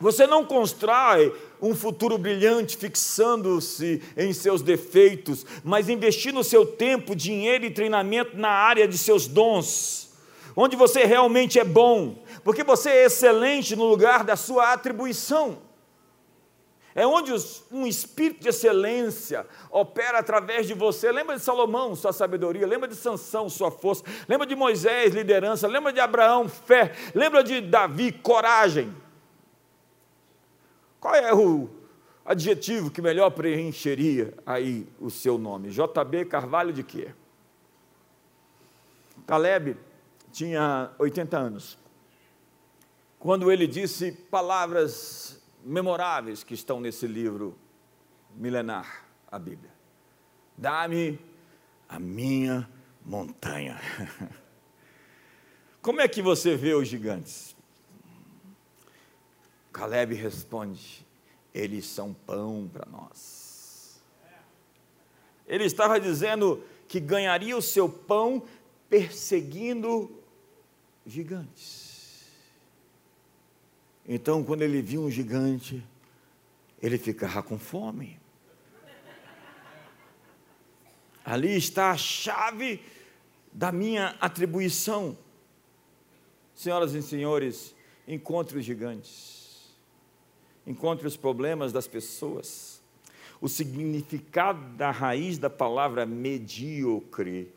[0.00, 1.32] Você não constrói
[1.62, 8.50] um futuro brilhante fixando-se em seus defeitos, mas investindo seu tempo, dinheiro e treinamento na
[8.50, 10.10] área de seus dons,
[10.56, 15.68] onde você realmente é bom, porque você é excelente no lugar da sua atribuição.
[16.94, 17.32] É onde
[17.70, 21.12] um espírito de excelência opera através de você.
[21.12, 22.66] Lembra de Salomão, sua sabedoria.
[22.66, 24.02] Lembra de Sansão, sua força.
[24.28, 25.68] Lembra de Moisés, liderança.
[25.68, 26.92] Lembra de Abraão, fé.
[27.14, 28.92] Lembra de Davi, coragem.
[30.98, 31.68] Qual é o
[32.24, 35.70] adjetivo que melhor preencheria aí o seu nome?
[35.70, 37.14] JB Carvalho de quê?
[39.24, 39.76] Caleb
[40.32, 41.78] tinha 80 anos.
[43.18, 47.58] Quando ele disse palavras memoráveis que estão nesse livro
[48.34, 49.72] milenar, a Bíblia.
[50.56, 51.18] Dá-me
[51.88, 52.68] a minha
[53.04, 53.80] montanha.
[55.82, 57.56] Como é que você vê os gigantes?
[59.72, 61.06] Caleb responde:
[61.54, 64.00] eles são pão para nós.
[65.46, 68.42] Ele estava dizendo que ganharia o seu pão
[68.88, 70.22] perseguindo
[71.06, 71.87] gigantes.
[74.10, 75.84] Então, quando ele via um gigante,
[76.80, 78.18] ele ficava com fome.
[81.22, 82.82] Ali está a chave
[83.52, 85.18] da minha atribuição.
[86.54, 87.74] Senhoras e senhores,
[88.06, 89.76] encontre os gigantes,
[90.66, 92.78] encontre os problemas das pessoas.
[93.40, 97.52] o significado da raiz da palavra medíocre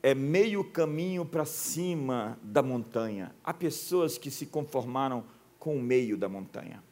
[0.00, 3.34] é meio caminho para cima da montanha.
[3.42, 5.24] Há pessoas que se conformaram
[5.64, 6.84] com o meio da montanha.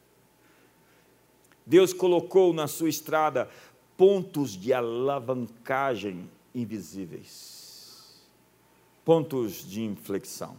[1.63, 3.47] Deus colocou na sua estrada
[3.95, 8.19] pontos de alavancagem invisíveis,
[9.05, 10.57] pontos de inflexão.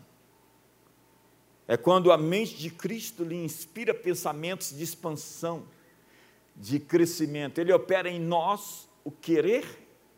[1.66, 5.64] É quando a mente de Cristo lhe inspira pensamentos de expansão,
[6.54, 7.58] de crescimento.
[7.58, 9.66] Ele opera em nós o querer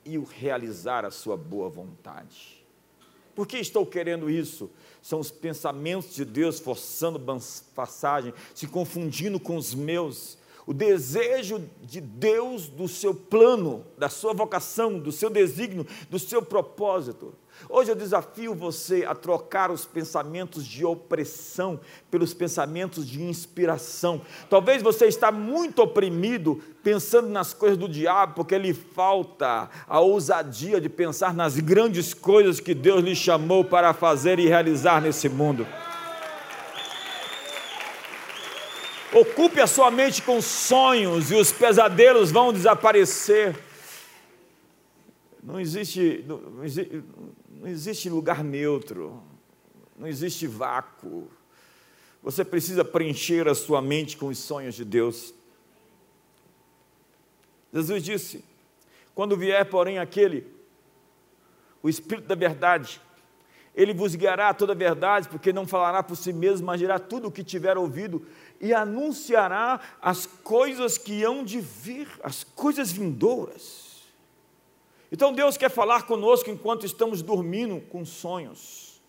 [0.05, 2.56] e o realizar a sua boa vontade.
[3.37, 4.71] Por que estou querendo isso?
[5.03, 7.21] São os pensamentos de Deus forçando
[7.75, 10.39] passagem, se confundindo com os meus.
[10.67, 16.41] O desejo de Deus do seu plano, da sua vocação, do seu desígnio, do seu
[16.43, 17.35] propósito.
[17.69, 21.81] Hoje eu desafio você a trocar os pensamentos de opressão
[22.11, 24.21] pelos pensamentos de inspiração.
[24.49, 30.81] Talvez você está muito oprimido pensando nas coisas do diabo, porque lhe falta a ousadia
[30.81, 35.67] de pensar nas grandes coisas que Deus lhe chamou para fazer e realizar nesse mundo.
[39.13, 43.57] Ocupe a sua mente com sonhos e os pesadelos vão desaparecer.
[45.43, 47.03] Não existe, não existe,
[47.61, 49.23] não existe lugar neutro,
[49.99, 51.29] não existe vácuo.
[52.23, 55.33] Você precisa preencher a sua mente com os sonhos de Deus.
[57.73, 58.45] Jesus disse:
[59.15, 60.47] Quando vier, porém, aquele,
[61.83, 63.01] o Espírito da Verdade,
[63.75, 67.29] ele vos guiará toda a verdade, porque não falará por si mesmo, mas dirá tudo
[67.29, 68.27] o que tiver ouvido
[68.61, 73.86] e anunciará as coisas que hão de vir, as coisas vindouras.
[75.11, 79.01] Então Deus quer falar conosco enquanto estamos dormindo com sonhos.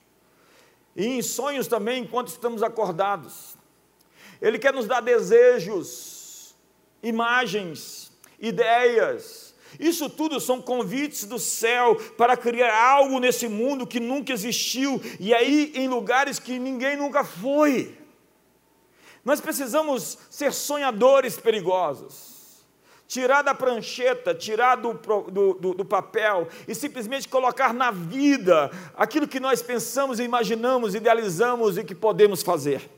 [0.96, 3.56] E em sonhos também enquanto estamos acordados.
[4.42, 6.56] Ele quer nos dar desejos,
[7.02, 9.56] imagens, ideias.
[9.80, 15.34] Isso tudo são convites do céu para criar algo nesse mundo que nunca existiu e
[15.34, 17.98] aí em lugares que ninguém nunca foi.
[19.26, 22.37] Nós precisamos ser sonhadores perigosos
[23.08, 29.28] tirar da prancheta, tirar do, do, do, do, papel e simplesmente colocar na vida aquilo
[29.28, 32.90] que nós pensamos, imaginamos, idealizamos e que podemos fazer.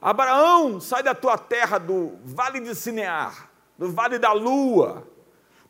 [0.00, 5.06] Abraão, sai da tua terra, do vale de Sinear, do vale da lua,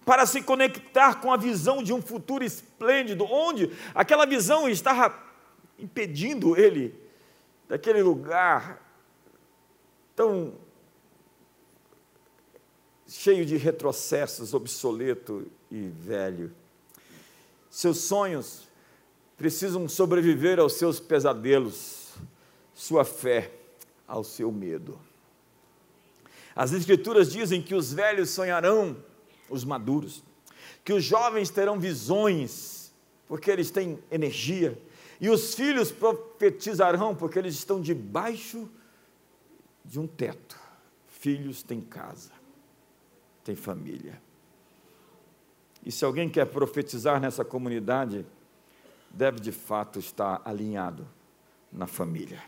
[0.05, 5.15] para se conectar com a visão de um futuro esplêndido, onde aquela visão estava
[5.79, 6.95] impedindo ele
[7.69, 8.81] daquele lugar
[10.15, 10.55] tão
[13.13, 16.53] cheio de retrocessos, obsoleto e velho.
[17.71, 18.69] Seus sonhos
[19.37, 22.15] precisam sobreviver aos seus pesadelos,
[22.75, 23.53] sua fé
[24.07, 24.99] ao seu medo.
[26.55, 28.97] As Escrituras dizem que os velhos sonharão,
[29.49, 30.23] os maduros,
[30.85, 32.93] que os jovens terão visões,
[33.27, 34.79] porque eles têm energia,
[35.21, 38.69] e os filhos profetizarão, porque eles estão debaixo
[39.85, 40.59] de um teto.
[41.07, 42.42] Filhos têm casa
[43.45, 44.21] tem família.
[45.85, 48.25] E se alguém quer profetizar nessa comunidade,
[49.11, 51.07] deve de fato estar alinhado
[51.73, 52.43] na família.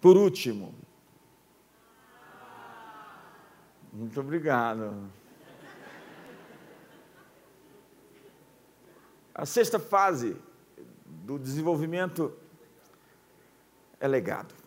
[0.00, 0.74] Por último,
[3.92, 5.08] muito obrigado.
[9.34, 10.36] A sexta fase
[11.06, 12.36] do desenvolvimento
[14.00, 14.61] é legado.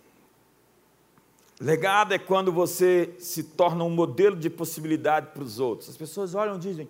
[1.60, 5.90] Legado é quando você se torna um modelo de possibilidade para os outros.
[5.90, 6.90] As pessoas olham e dizem: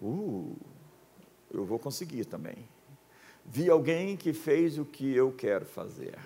[0.00, 0.56] Uh,
[1.52, 2.56] eu vou conseguir também.
[3.44, 6.18] Vi alguém que fez o que eu quero fazer.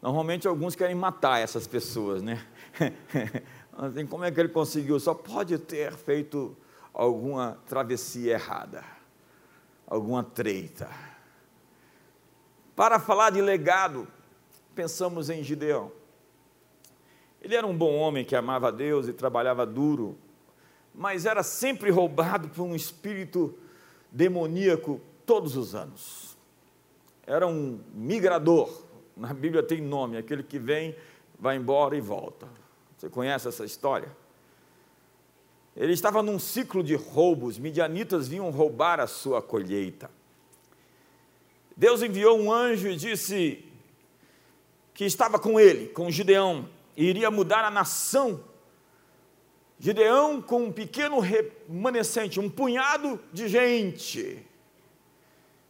[0.00, 2.44] Normalmente alguns querem matar essas pessoas, né?
[3.76, 4.98] Assim, como é que ele conseguiu?
[5.00, 6.56] Só pode ter feito
[6.92, 8.84] alguma travessia errada,
[9.86, 10.88] alguma treita.
[12.76, 14.06] Para falar de legado,
[14.74, 15.97] pensamos em Gideão.
[17.40, 20.18] Ele era um bom homem que amava a Deus e trabalhava duro,
[20.94, 23.56] mas era sempre roubado por um espírito
[24.10, 26.36] demoníaco todos os anos.
[27.26, 28.82] Era um migrador,
[29.16, 30.96] na Bíblia tem nome, aquele que vem,
[31.38, 32.48] vai embora e volta.
[32.96, 34.10] Você conhece essa história?
[35.76, 40.10] Ele estava num ciclo de roubos, midianitas vinham roubar a sua colheita.
[41.76, 43.64] Deus enviou um anjo e disse
[44.92, 46.68] que estava com ele, com Gideão,
[47.06, 48.42] iria mudar a nação.
[49.78, 54.44] Gideão, com um pequeno remanescente, um punhado de gente,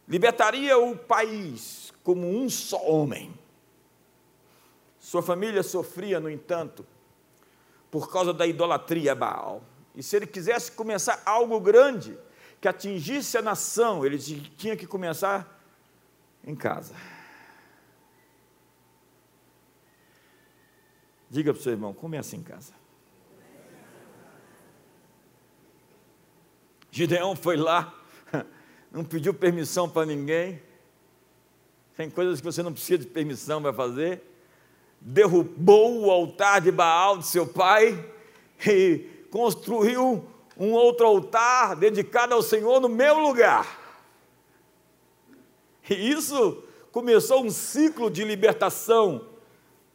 [0.07, 3.31] libertaria o país como um só homem.
[4.97, 6.85] Sua família sofria, no entanto,
[7.91, 9.63] por causa da idolatria Baal.
[9.95, 12.17] E se ele quisesse começar algo grande
[12.59, 15.61] que atingisse a nação, ele tinha que começar
[16.43, 16.95] em casa.
[21.29, 22.73] Diga para o seu irmão, começa em casa.
[26.91, 27.93] Gideão foi lá,
[28.91, 30.61] não pediu permissão para ninguém.
[31.95, 34.23] Tem coisas que você não precisa de permissão para fazer.
[34.99, 38.11] Derrubou o altar de Baal de seu pai
[38.67, 40.25] e construiu
[40.57, 43.79] um outro altar dedicado ao Senhor no meu lugar.
[45.89, 49.27] E isso começou um ciclo de libertação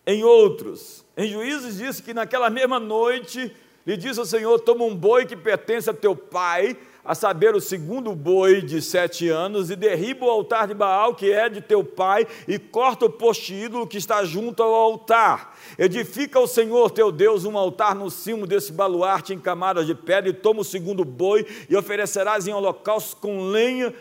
[0.06, 1.03] em outros.
[1.16, 3.54] Em Juízes disse que naquela mesma noite
[3.86, 7.60] lhe disse ao Senhor: Toma um boi que pertence a teu pai, a saber, o
[7.60, 11.84] segundo boi de sete anos, e derriba o altar de Baal, que é de teu
[11.84, 15.56] pai, e corta o poste ídolo que está junto ao altar.
[15.78, 20.30] Edifica ao Senhor teu Deus um altar no cimo desse baluarte em camadas de pedra,
[20.30, 23.94] e toma o segundo boi, e oferecerás em holocausto com lenha,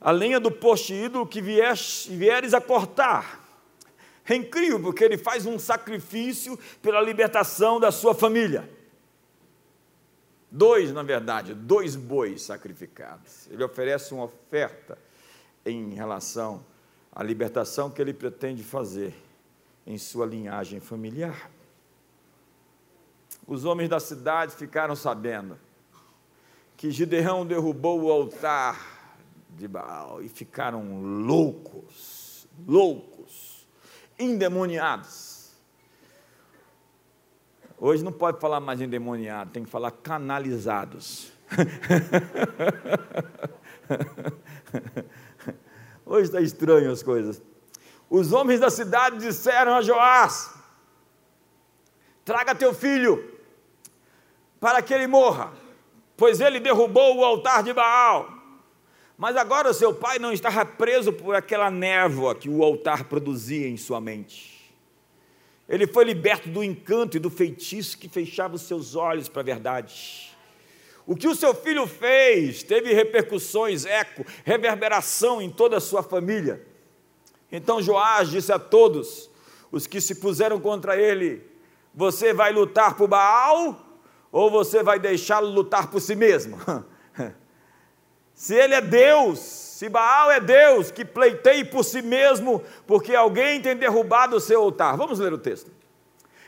[0.00, 3.47] a lenha do poste ídolo que vieres a cortar.
[4.28, 8.68] É incrível, porque ele faz um sacrifício pela libertação da sua família.
[10.50, 13.48] Dois, na verdade, dois bois sacrificados.
[13.50, 14.98] Ele oferece uma oferta
[15.64, 16.64] em relação
[17.12, 19.14] à libertação que ele pretende fazer
[19.86, 21.50] em sua linhagem familiar.
[23.46, 25.58] Os homens da cidade ficaram sabendo
[26.76, 28.98] que Gideão derrubou o altar
[29.50, 33.17] de Baal e ficaram loucos, loucos,
[34.18, 35.38] endemoniados
[37.80, 41.30] Hoje não pode falar mais endemoniado, tem que falar canalizados.
[46.04, 47.40] Hoje está estranho as coisas.
[48.10, 50.52] Os homens da cidade disseram a Joás:
[52.24, 53.38] Traga teu filho,
[54.58, 55.52] para que ele morra,
[56.16, 58.37] pois ele derrubou o altar de Baal.
[59.18, 63.76] Mas agora seu pai não estava preso por aquela névoa que o altar produzia em
[63.76, 64.72] sua mente.
[65.68, 69.44] Ele foi liberto do encanto e do feitiço que fechava os seus olhos para a
[69.44, 70.30] verdade.
[71.04, 76.64] O que o seu filho fez teve repercussões, eco, reverberação em toda a sua família.
[77.50, 79.28] Então Joás disse a todos
[79.72, 81.42] os que se puseram contra ele:
[81.92, 83.84] Você vai lutar por Baal
[84.30, 86.56] ou você vai deixá-lo lutar por si mesmo?
[88.38, 93.60] se ele é Deus, se Baal é Deus, que pleiteie por si mesmo, porque alguém
[93.60, 94.96] tem derrubado o seu altar.
[94.96, 95.72] Vamos ler o texto.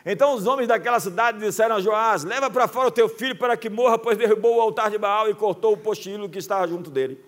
[0.07, 3.57] Então os homens daquela cidade disseram a Joás: Leva para fora o teu filho para
[3.57, 6.93] que morra, pois derrubou o altar de Baal e cortou o postilo que estava junto
[6.93, 7.21] dele.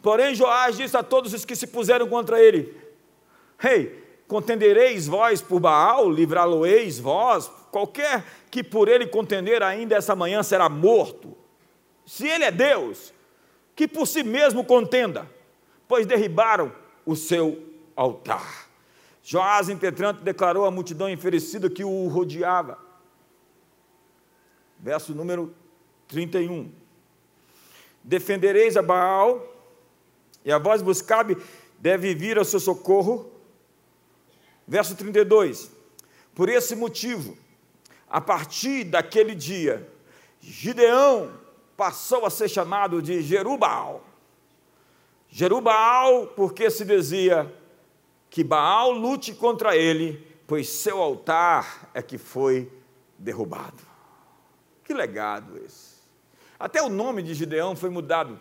[0.00, 2.72] Porém, Joás disse a todos os que se puseram contra ele:
[3.58, 8.22] Rei, hey, contendereis vós por Baal, livrá-lo-eis vós, qualquer
[8.52, 11.36] que por ele contender ainda essa manhã será morto.
[12.06, 13.12] Se ele é Deus,
[13.80, 15.26] que por si mesmo contenda,
[15.88, 16.70] pois derribaram
[17.06, 17.66] o seu
[17.96, 18.68] altar.
[19.22, 22.78] Joás, entretanto, declarou à multidão enferecida que o rodeava.
[24.78, 25.54] Verso número
[26.08, 26.70] 31.
[28.04, 29.50] Defendereis a Baal,
[30.44, 31.38] e a vós vos cabe,
[31.78, 33.32] deve vir ao seu socorro.
[34.68, 35.70] Verso 32.
[36.34, 37.34] Por esse motivo,
[38.10, 39.90] a partir daquele dia,
[40.38, 41.39] Gideão
[41.80, 44.04] passou a ser chamado de Jerubal.
[45.30, 47.50] Jerubal, porque se dizia
[48.28, 52.70] que Baal lute contra ele, pois seu altar é que foi
[53.18, 53.82] derrubado.
[54.84, 56.00] Que legado esse.
[56.58, 58.38] Até o nome de Gideão foi mudado.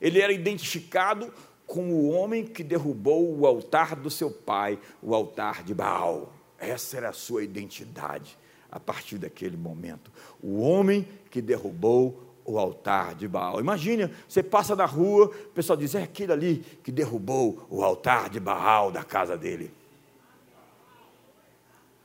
[0.00, 1.30] Ele era identificado
[1.66, 6.32] como o homem que derrubou o altar do seu pai, o altar de Baal.
[6.58, 8.38] Essa era a sua identidade
[8.72, 10.10] a partir daquele momento.
[10.42, 13.60] O homem que derrubou o altar de Baal.
[13.60, 18.28] Imagine, você passa na rua, o pessoal diz: é aquele ali que derrubou o altar
[18.28, 19.72] de Baal da casa dele.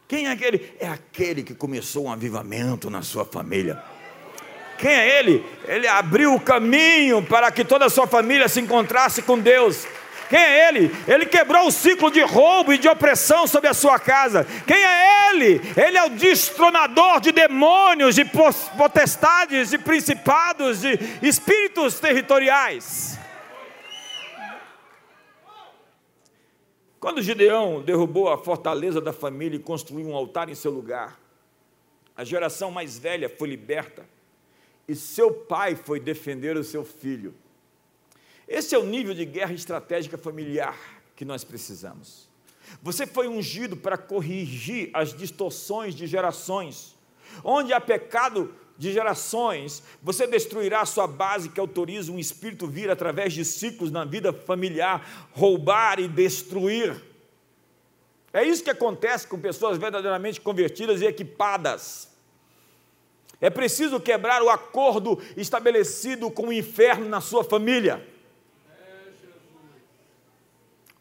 [0.08, 0.74] Quem é aquele?
[0.80, 3.82] É aquele que começou um avivamento na sua família.
[4.78, 5.44] Quem é ele?
[5.68, 9.88] Ele abriu o caminho para que toda a sua família se encontrasse com Deus.
[10.30, 10.92] Quem é ele?
[11.08, 14.46] Ele quebrou o ciclo de roubo e de opressão sobre a sua casa.
[14.66, 15.62] Quem é ele?
[15.76, 18.26] Ele é o destronador de demônios, de
[18.78, 23.20] potestades, de principados, de espíritos territoriais.
[27.00, 31.20] Quando Gideão derrubou a fortaleza da família e construiu um altar em seu lugar,
[32.18, 34.06] a geração mais velha foi liberta
[34.88, 37.36] e seu pai foi defender o seu filho.
[38.48, 40.78] Esse é o nível de guerra estratégica familiar
[41.16, 42.28] que nós precisamos.
[42.82, 46.96] Você foi ungido para corrigir as distorções de gerações.
[47.44, 52.90] Onde há pecado de gerações, você destruirá a sua base que autoriza um espírito vir
[52.90, 57.02] através de ciclos na vida familiar, roubar e destruir.
[58.34, 62.10] É isso que acontece com pessoas verdadeiramente convertidas e equipadas.
[63.40, 68.06] É preciso quebrar o acordo estabelecido com o inferno na sua família.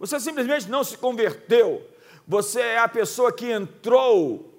[0.05, 1.83] Você simplesmente não se converteu.
[2.29, 4.53] Você é a pessoa que entrou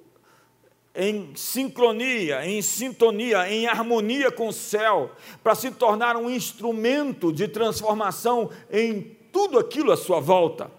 [0.96, 5.12] em sincronia, em sintonia, em harmonia com o céu,
[5.44, 10.72] para se tornar um instrumento de transformação em tudo aquilo à sua volta.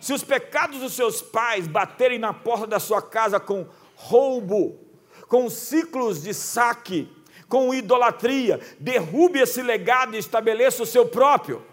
[0.00, 4.78] Se os pecados dos seus pais baterem na porta da sua casa com roubo,
[5.26, 7.08] com ciclos de saque,
[7.48, 11.66] com idolatria, derrube esse legado e estabeleça o seu próprio.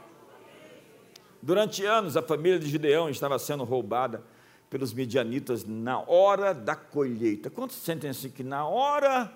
[1.46, 4.24] Durante anos, a família de Gideão estava sendo roubada
[4.68, 7.52] pelos medianitas na hora da colheita.
[7.52, 9.32] Quantos sentem assim que na hora.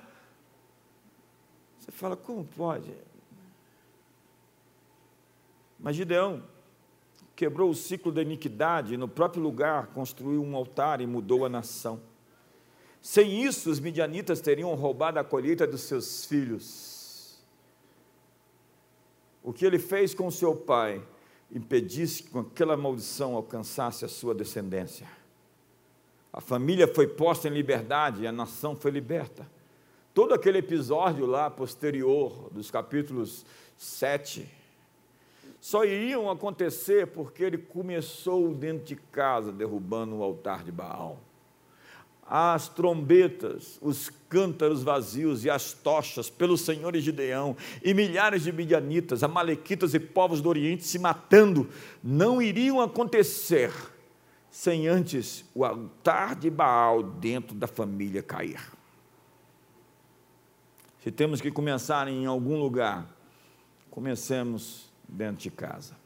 [1.78, 2.92] Você fala, como pode?
[5.80, 6.42] Mas Gideão
[7.36, 11.50] quebrou o ciclo da iniquidade e no próprio lugar construiu um altar e mudou a
[11.50, 12.02] nação.
[13.04, 17.40] Sem isso, os midianitas teriam roubado a colheita dos seus filhos.
[19.44, 21.04] O que ele fez com seu pai
[21.52, 25.08] impedisse que aquela maldição alcançasse a sua descendência.
[26.32, 29.50] A família foi posta em liberdade e a nação foi liberta.
[30.14, 33.46] Todo aquele episódio lá posterior, dos capítulos
[33.78, 34.48] 7,
[35.60, 41.20] só iriam acontecer porque ele começou dentro de casa derrubando o altar de Baal.
[42.32, 48.52] As trombetas, os cântaros vazios e as tochas pelo Senhor e Gideão, e milhares de
[48.52, 51.68] midianitas, amalequitas e povos do Oriente se matando,
[52.04, 53.74] não iriam acontecer
[54.52, 58.62] sem antes o altar de Baal dentro da família cair.
[61.04, 63.08] Se temos que começar em algum lugar,
[63.90, 65.99] comecemos dentro de casa.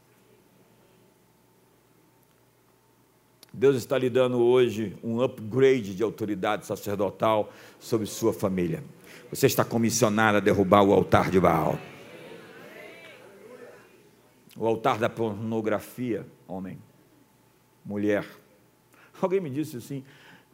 [3.53, 8.83] Deus está lhe dando hoje um upgrade de autoridade sacerdotal sobre sua família.
[9.29, 11.77] Você está comissionado a derrubar o altar de Baal.
[14.57, 16.79] O altar da pornografia, homem
[17.85, 18.25] mulher.
[19.21, 20.03] Alguém me disse assim: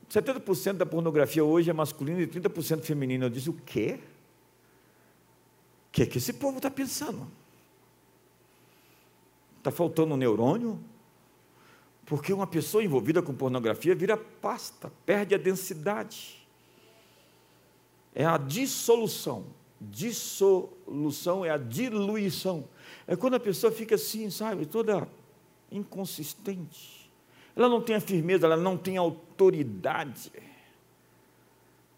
[0.10, 3.26] 70% da pornografia hoje é masculina e 30% feminina.
[3.26, 4.00] Eu disse: o quê?
[5.88, 7.28] O que, é que esse povo está pensando?
[9.58, 10.80] Está faltando um neurônio?
[12.10, 16.46] Porque uma pessoa envolvida com pornografia vira pasta, perde a densidade.
[18.14, 19.46] É a dissolução.
[19.80, 22.68] Dissolução é a diluição.
[23.08, 25.08] É quando a pessoa fica assim, sabe, toda
[25.72, 27.00] inconsistente
[27.60, 30.32] ela não tem a firmeza, ela não tem autoridade,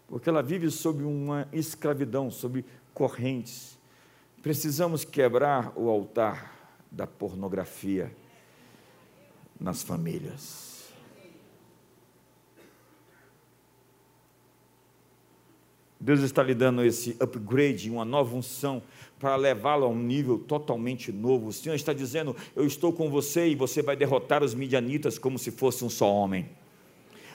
[0.08, 3.78] porque ela vive sob uma escravidão, sob correntes.
[4.42, 8.12] Precisamos quebrar o altar da pornografia
[9.62, 10.72] nas famílias.
[15.98, 18.82] Deus está lhe dando esse upgrade, uma nova unção
[19.20, 21.46] para levá-lo a um nível totalmente novo.
[21.46, 25.38] O Senhor está dizendo: Eu estou com você e você vai derrotar os midianitas como
[25.38, 26.50] se fosse um só homem.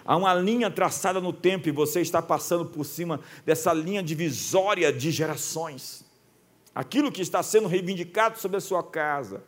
[0.04, 4.92] Há uma linha traçada no tempo e você está passando por cima dessa linha divisória
[4.92, 6.06] de gerações.
[6.76, 9.44] Aquilo que está sendo reivindicado sobre a sua casa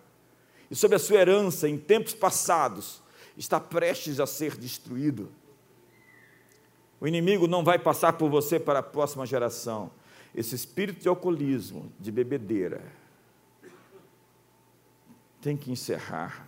[0.70, 3.02] e sobre a sua herança em tempos passados
[3.38, 5.32] está prestes a ser destruído.
[7.02, 9.92] O inimigo não vai passar por você para a próxima geração
[10.34, 12.84] esse espírito de alcoolismo, de bebedeira,
[15.42, 16.48] tem que encerrar.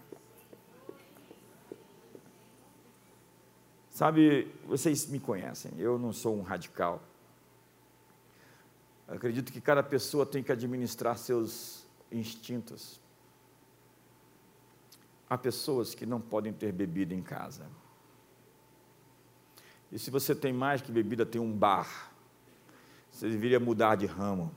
[3.90, 7.02] Sabe, vocês me conhecem, eu não sou um radical.
[9.08, 13.01] acredito que cada pessoa tem que administrar seus instintos.
[15.32, 17.66] Há pessoas que não podem ter bebida em casa.
[19.90, 22.12] E se você tem mais que bebida, tem um bar
[23.12, 24.52] você deveria mudar de ramo.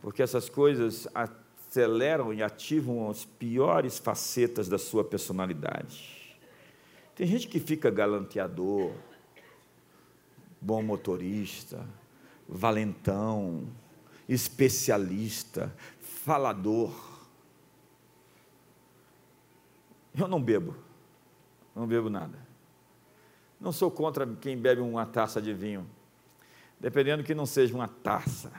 [0.00, 6.38] Porque essas coisas aceleram e ativam as piores facetas da sua personalidade.
[7.14, 8.92] Tem gente que fica galanteador,
[10.60, 11.84] bom motorista,
[12.46, 13.66] valentão,
[14.28, 17.15] especialista, falador.
[20.16, 20.74] Eu não bebo,
[21.74, 22.38] não bebo nada.
[23.60, 25.86] Não sou contra quem bebe uma taça de vinho,
[26.80, 28.52] dependendo que não seja uma taça.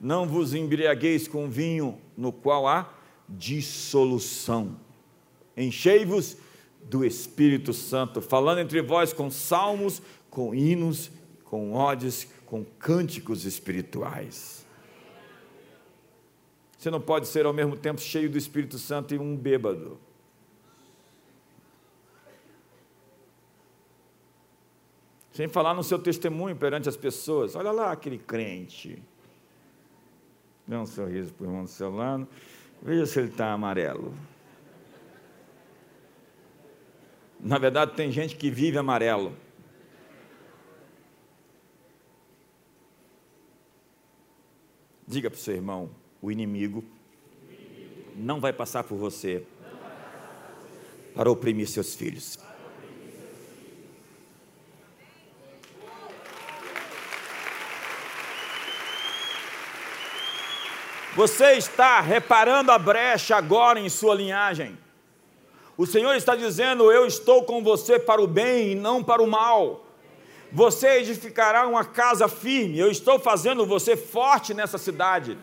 [0.00, 2.92] Não vos embriagueis com vinho no qual há
[3.28, 4.78] dissolução.
[5.56, 6.36] enchei-vos
[6.84, 10.00] do Espírito Santo, falando entre vós com salmos,
[10.30, 11.10] com hinos,
[11.44, 14.57] com ódios, com cânticos espirituais.
[16.78, 19.98] Você não pode ser ao mesmo tempo cheio do Espírito Santo e um bêbado.
[25.32, 27.56] Sem falar no seu testemunho perante as pessoas.
[27.56, 29.02] Olha lá aquele crente.
[30.66, 32.28] Dê um sorriso para o irmão do seu lado.
[32.80, 34.14] Veja se ele está amarelo.
[37.40, 39.32] Na verdade, tem gente que vive amarelo.
[45.06, 45.88] Diga para o seu irmão:
[46.20, 46.84] o inimigo
[48.14, 49.44] não vai passar por você
[51.14, 52.38] para oprimir seus filhos.
[61.14, 64.78] Você está reparando a brecha agora em sua linhagem.
[65.76, 69.26] O Senhor está dizendo: Eu estou com você para o bem e não para o
[69.26, 69.84] mal.
[70.52, 72.78] Você edificará uma casa firme.
[72.78, 75.36] Eu estou fazendo você forte nessa cidade.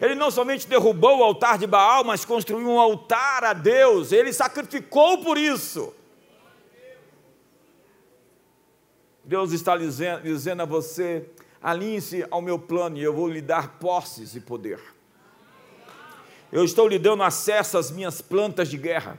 [0.00, 4.12] Ele não somente derrubou o altar de Baal, mas construiu um altar a Deus.
[4.12, 5.94] Ele sacrificou por isso.
[9.24, 11.28] Deus está dizendo, dizendo a você:
[11.62, 14.80] alinhe-se ao meu plano e eu vou lhe dar posses e poder.
[16.50, 19.18] Eu estou lhe dando acesso às minhas plantas de guerra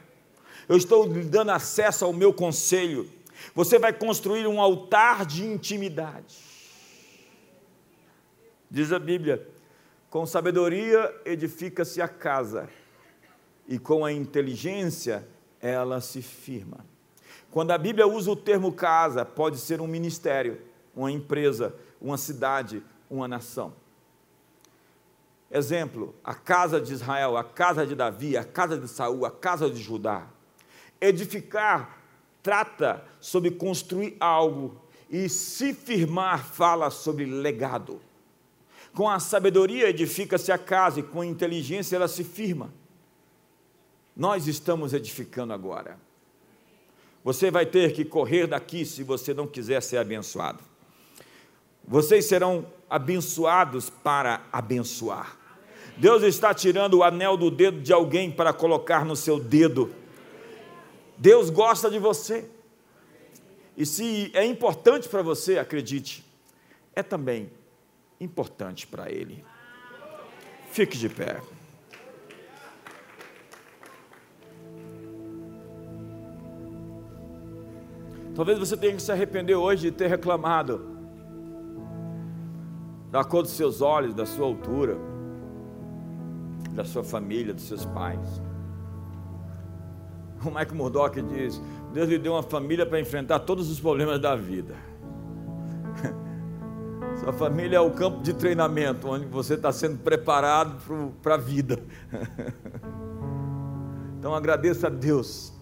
[0.70, 3.10] eu estou lhe dando acesso ao meu conselho.
[3.56, 6.38] Você vai construir um altar de intimidade.
[8.70, 9.50] Diz a Bíblia:
[10.10, 12.68] com sabedoria edifica-se a casa,
[13.68, 15.28] e com a inteligência
[15.62, 16.84] ela se firma.
[17.52, 20.60] Quando a Bíblia usa o termo casa, pode ser um ministério,
[20.96, 23.74] uma empresa, uma cidade, uma nação.
[25.52, 29.70] Exemplo: a casa de Israel, a casa de Davi, a casa de Saul, a casa
[29.70, 30.28] de Judá.
[31.00, 32.00] Edificar
[32.42, 34.76] trata sobre construir algo
[35.10, 38.02] e se firmar fala sobre legado.
[38.94, 42.74] Com a sabedoria edifica-se a casa e com a inteligência ela se firma.
[44.16, 45.98] Nós estamos edificando agora.
[47.24, 50.60] Você vai ter que correr daqui se você não quiser ser abençoado.
[51.88, 55.38] Vocês serão abençoados para abençoar.
[55.98, 59.94] Deus está tirando o anel do dedo de alguém para colocar no seu dedo
[61.20, 62.50] Deus gosta de você.
[63.76, 66.26] E se é importante para você, acredite,
[66.96, 67.50] é também
[68.20, 69.44] importante para Ele.
[70.72, 71.42] Fique de pé.
[78.36, 80.98] Talvez você tenha que se arrepender hoje de ter reclamado
[83.12, 84.98] da cor dos seus olhos, da sua altura,
[86.72, 88.42] da sua família, dos seus pais.
[90.46, 91.62] O Mike Murdock diz:
[91.92, 94.89] Deus lhe deu uma família para enfrentar todos os problemas da vida.
[97.20, 101.80] Sua família é o campo de treinamento, onde você está sendo preparado para a vida.
[104.18, 105.54] Então agradeça a Deus,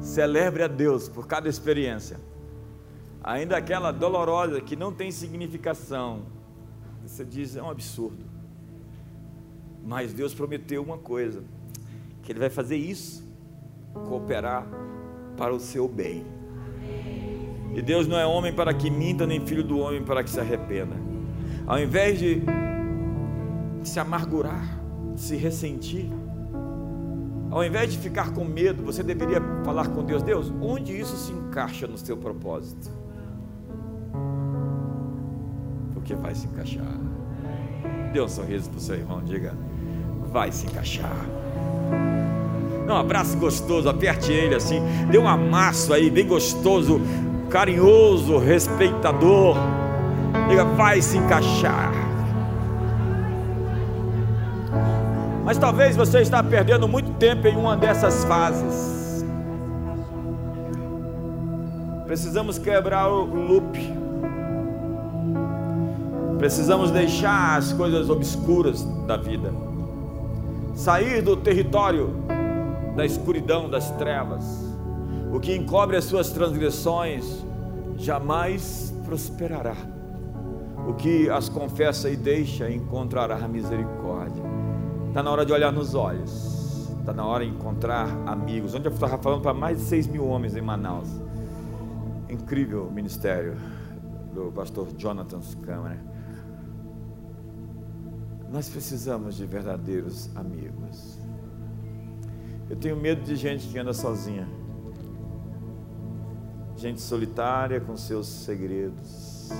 [0.00, 2.20] celebre a Deus por cada experiência,
[3.20, 6.26] ainda aquela dolorosa que não tem significação.
[7.04, 8.24] Você diz, é um absurdo.
[9.84, 11.42] Mas Deus prometeu uma coisa:
[12.22, 13.24] que Ele vai fazer isso
[13.92, 14.64] cooperar
[15.36, 16.24] para o seu bem.
[17.74, 20.40] E Deus não é homem para que minta, nem filho do homem para que se
[20.40, 20.96] arrependa.
[21.66, 22.42] Ao invés de
[23.82, 24.80] se amargurar,
[25.16, 26.06] se ressentir,
[27.50, 31.32] ao invés de ficar com medo, você deveria falar com Deus: Deus, onde isso se
[31.32, 32.90] encaixa no seu propósito?
[35.92, 36.98] Porque vai se encaixar.
[38.12, 39.54] Dê um sorriso para o seu irmão, diga:
[40.30, 41.26] vai se encaixar.
[42.86, 47.00] Dê um abraço gostoso, aperte ele assim, dê um amasso aí, bem gostoso,
[47.50, 49.56] carinhoso, respeitador.
[50.48, 51.92] Diga, vai se encaixar.
[55.44, 59.24] Mas talvez você está perdendo muito tempo em uma dessas fases.
[62.06, 63.78] Precisamos quebrar o loop.
[66.38, 69.52] Precisamos deixar as coisas obscuras da vida.
[70.74, 72.14] Sair do território
[72.96, 74.69] da escuridão, das trevas.
[75.32, 77.44] O que encobre as suas transgressões
[77.96, 79.76] jamais prosperará.
[80.88, 84.42] O que as confessa e deixa encontrará misericórdia.
[85.08, 86.88] Está na hora de olhar nos olhos.
[86.98, 88.74] Está na hora de encontrar amigos.
[88.74, 91.08] Onde eu estava falando para mais de 6 mil homens em Manaus.
[92.28, 93.56] Incrível ministério
[94.34, 95.98] do pastor Jonathan Câmara.
[98.50, 101.18] Nós precisamos de verdadeiros amigos.
[102.68, 104.48] Eu tenho medo de gente que anda sozinha.
[106.80, 109.50] Gente solitária com seus segredos,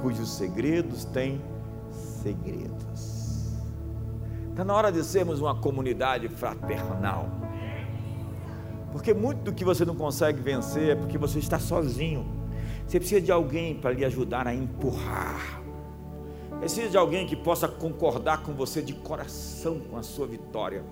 [0.00, 1.42] cujos segredos têm
[1.90, 3.56] segredos.
[4.48, 7.28] Está na hora de sermos uma comunidade fraternal.
[8.92, 12.24] Porque muito do que você não consegue vencer é porque você está sozinho.
[12.86, 15.60] Você precisa de alguém para lhe ajudar a empurrar.
[16.60, 20.84] Precisa de alguém que possa concordar com você de coração com a sua vitória.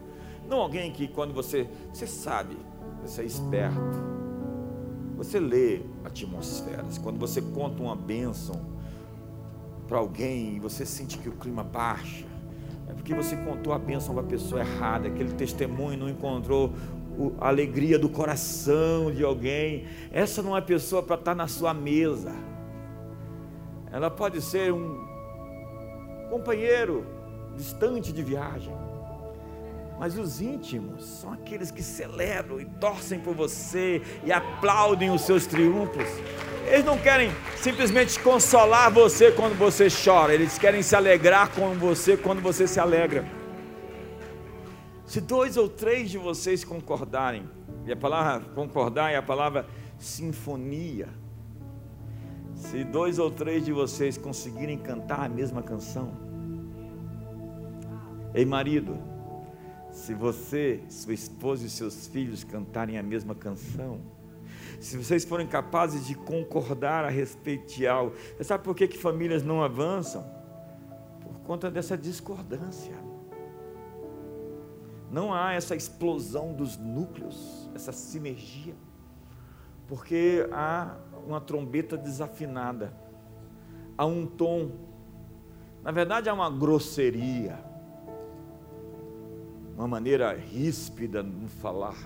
[0.48, 2.58] Não alguém que quando você, você sabe,
[3.00, 4.25] você é esperto.
[5.16, 6.98] Você lê atmosferas.
[6.98, 8.60] Quando você conta uma bênção
[9.88, 12.26] para alguém e você sente que o clima baixa,
[12.88, 16.72] é porque você contou a bênção para a pessoa errada, aquele testemunho não encontrou
[17.40, 19.86] a alegria do coração de alguém.
[20.12, 22.32] Essa não é pessoa para estar na sua mesa.
[23.90, 25.06] Ela pode ser um
[26.28, 27.06] companheiro
[27.56, 28.72] distante de viagem.
[29.98, 35.46] Mas os íntimos são aqueles que celebram e torcem por você e aplaudem os seus
[35.46, 36.06] triunfos.
[36.66, 42.16] Eles não querem simplesmente consolar você quando você chora, eles querem se alegrar com você
[42.16, 43.24] quando você se alegra.
[45.06, 47.48] Se dois ou três de vocês concordarem,
[47.86, 49.64] e a palavra concordar é a palavra
[49.96, 51.08] sinfonia.
[52.54, 56.12] Se dois ou três de vocês conseguirem cantar a mesma canção,
[58.34, 58.98] ei marido,
[59.96, 63.98] se você, sua esposa e seus filhos cantarem a mesma canção,
[64.78, 68.98] se vocês forem capazes de concordar a respeito de algo, você sabe por que, que
[68.98, 70.22] famílias não avançam?
[71.22, 72.94] Por conta dessa discordância.
[75.10, 78.74] Não há essa explosão dos núcleos, essa sinergia,
[79.88, 80.94] porque há
[81.26, 82.92] uma trombeta desafinada,
[83.96, 84.72] há um tom,
[85.82, 87.58] na verdade há uma grosseria,
[89.76, 91.96] uma maneira ríspida no falar.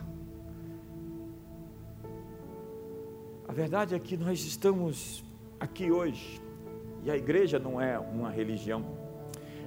[3.49, 5.25] A verdade é que nós estamos
[5.59, 6.41] aqui hoje,
[7.03, 8.85] e a igreja não é uma religião,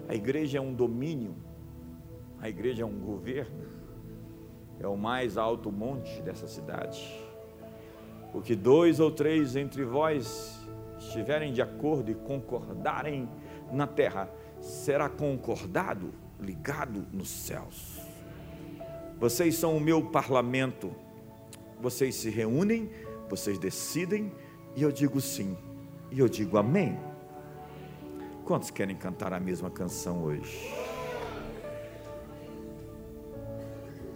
[0.08, 1.36] a igreja é um domínio
[2.44, 3.64] a igreja é um governo,
[4.78, 7.02] é o mais alto monte dessa cidade.
[8.34, 10.60] O que dois ou três entre vós
[11.00, 13.30] estiverem de acordo e concordarem
[13.72, 14.30] na terra,
[14.60, 17.93] será concordado, ligado nos céus.
[19.24, 20.94] Vocês são o meu parlamento.
[21.80, 22.90] Vocês se reúnem,
[23.30, 24.30] vocês decidem,
[24.76, 25.56] e eu digo sim,
[26.12, 27.00] e eu digo amém.
[28.44, 30.70] Quantos querem cantar a mesma canção hoje?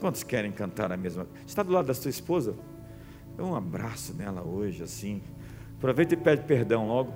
[0.01, 1.25] Quantos querem cantar a mesma?
[1.47, 2.53] Está do lado da sua esposa?
[3.37, 5.23] Dê um abraço nela hoje, assim.
[5.77, 7.13] Aproveita e pede perdão logo.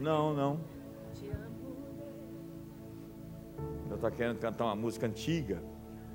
[0.00, 0.60] Não, não.
[3.86, 5.62] Ela está querendo cantar uma música antiga,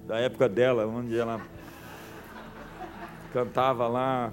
[0.05, 1.41] da época dela, onde ela
[3.31, 4.31] cantava lá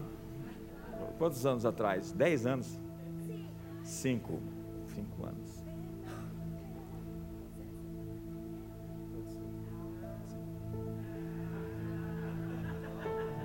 [1.22, 2.10] Quantos anos atrás?
[2.10, 2.80] Dez anos?
[3.84, 4.40] Cinco.
[4.88, 5.64] Cinco anos.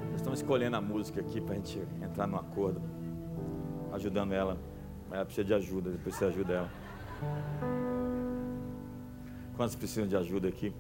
[0.06, 2.82] Nós estamos escolhendo a música aqui para a gente entrar no acordo,
[3.94, 4.58] ajudando ela.
[5.10, 6.72] Mas ela precisa de ajuda, depois você ajuda ela.
[9.56, 10.74] Quantos precisam de ajuda aqui?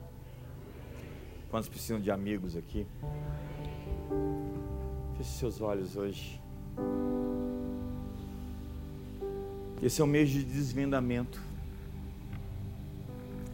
[1.49, 2.85] Quantos precisam de amigos aqui?
[5.17, 6.41] Feche seus olhos hoje.
[9.81, 11.41] Esse é o mês de desvendamento.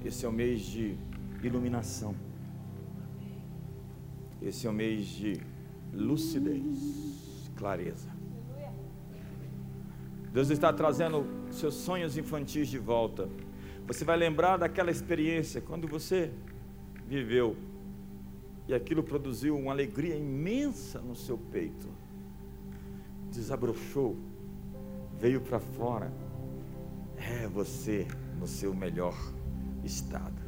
[0.04, 0.98] Esse é o mês de
[1.42, 2.16] iluminação.
[4.42, 5.40] Esse é o mês de
[5.94, 8.13] lucidez, clareza.
[10.34, 13.30] Deus está trazendo seus sonhos infantis de volta.
[13.88, 16.32] Você vai lembrar daquela experiência quando você
[17.08, 17.56] viveu
[18.68, 21.88] e aquilo produziu uma alegria imensa no seu peito
[23.34, 24.16] desabrochou,
[25.20, 26.12] veio para fora.
[27.18, 28.08] É você
[28.40, 29.16] no seu melhor
[29.84, 30.42] estado.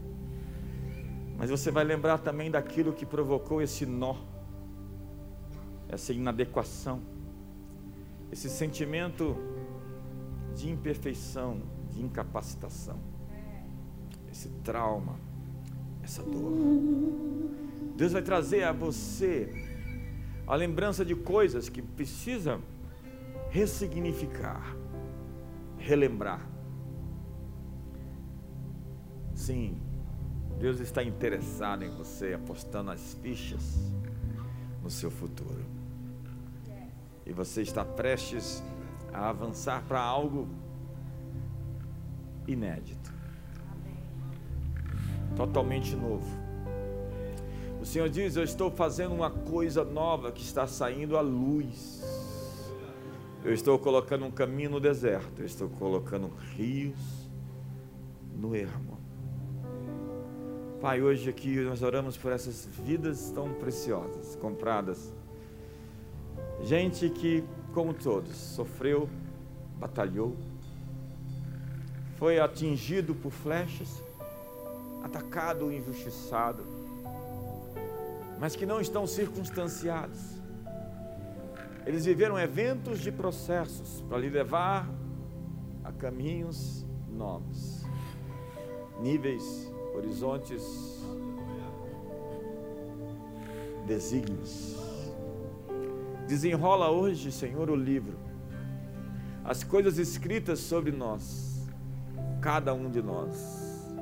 [1.37, 4.15] Mas você vai lembrar também daquilo que provocou esse nó,
[5.89, 7.01] essa inadequação,
[8.31, 9.35] esse sentimento
[10.55, 12.99] de imperfeição, de incapacitação,
[14.31, 15.19] esse trauma,
[16.03, 16.51] essa dor.
[17.95, 19.49] Deus vai trazer a você
[20.47, 22.59] a lembrança de coisas que precisa
[23.49, 24.75] ressignificar,
[25.77, 26.47] relembrar.
[29.33, 29.77] Sim,
[30.59, 33.77] Deus está interessado em você, apostando as fichas
[34.83, 35.63] no seu futuro.
[37.25, 38.74] e você está prestes a
[39.17, 40.47] avançar para algo
[42.47, 43.13] inédito,
[45.35, 46.45] totalmente novo.
[47.81, 52.03] O Senhor diz: Eu estou fazendo uma coisa nova que está saindo à luz.
[53.43, 57.29] Eu estou colocando um caminho no deserto, eu estou colocando rios
[58.35, 58.97] no ermo.
[60.81, 65.13] Pai, hoje aqui nós oramos por essas vidas tão preciosas, compradas.
[66.63, 67.43] Gente que,
[67.75, 69.09] como todos, sofreu,
[69.77, 70.33] batalhou,
[72.15, 74.01] foi atingido por flechas,
[75.03, 76.63] atacado, injustiçado,
[78.39, 80.21] mas que não estão circunstanciados.
[81.85, 84.89] Eles viveram eventos de processos para lhe levar
[85.83, 87.83] a caminhos novos,
[89.01, 90.63] níveis, horizontes,
[93.85, 94.94] desígnios.
[96.27, 98.17] Desenrola hoje, Senhor, o livro,
[99.43, 101.67] as coisas escritas sobre nós,
[102.41, 103.93] cada um de nós,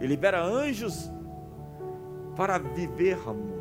[0.00, 1.10] e libera anjos
[2.36, 3.52] para vivermos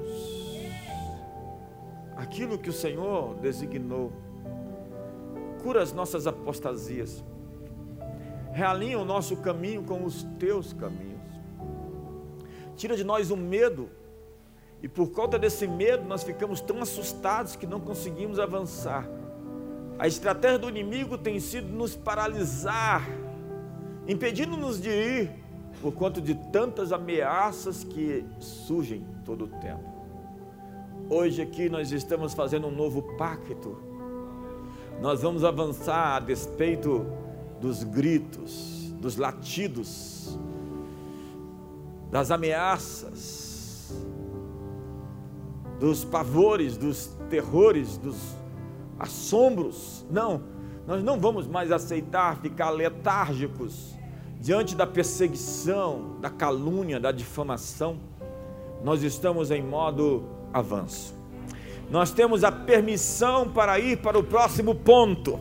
[2.15, 4.13] aquilo que o Senhor designou.
[5.63, 7.23] Cura as nossas apostasias,
[8.53, 11.19] realinha o nosso caminho com os teus caminhos,
[12.75, 13.89] tira de nós o medo,
[14.81, 19.07] e por conta desse medo nós ficamos tão assustados que não conseguimos avançar.
[19.99, 23.07] A estratégia do inimigo tem sido nos paralisar,
[24.07, 25.31] impedindo-nos de ir
[25.81, 29.83] por conta de tantas ameaças que surgem todo o tempo.
[31.09, 33.77] Hoje aqui nós estamos fazendo um novo pacto.
[34.99, 37.05] Nós vamos avançar a despeito
[37.59, 40.39] dos gritos, dos latidos,
[42.09, 43.50] das ameaças,
[45.81, 48.15] dos pavores, dos terrores, dos
[48.99, 50.05] assombros.
[50.11, 50.43] Não,
[50.85, 53.95] nós não vamos mais aceitar ficar letárgicos
[54.39, 57.97] diante da perseguição, da calúnia, da difamação,
[58.83, 60.23] nós estamos em modo
[60.53, 61.15] avanço.
[61.89, 65.39] Nós temos a permissão para ir para o próximo ponto.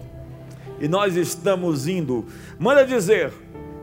[0.81, 2.25] E nós estamos indo.
[2.59, 3.33] Manda dizer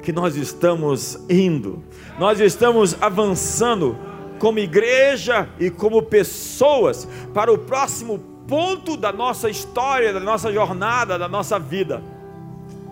[0.03, 1.83] que nós estamos indo.
[2.19, 3.97] Nós estamos avançando
[4.39, 11.17] como igreja e como pessoas para o próximo ponto da nossa história, da nossa jornada,
[11.17, 12.01] da nossa vida.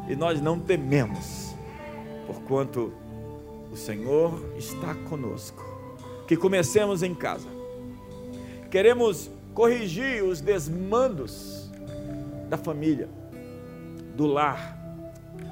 [0.07, 1.45] E nós não tememos
[2.25, 2.93] porquanto
[3.71, 5.63] o Senhor está conosco.
[6.27, 7.47] Que comecemos em casa.
[8.69, 11.69] Queremos corrigir os desmandos
[12.49, 13.07] da família,
[14.15, 14.77] do lar,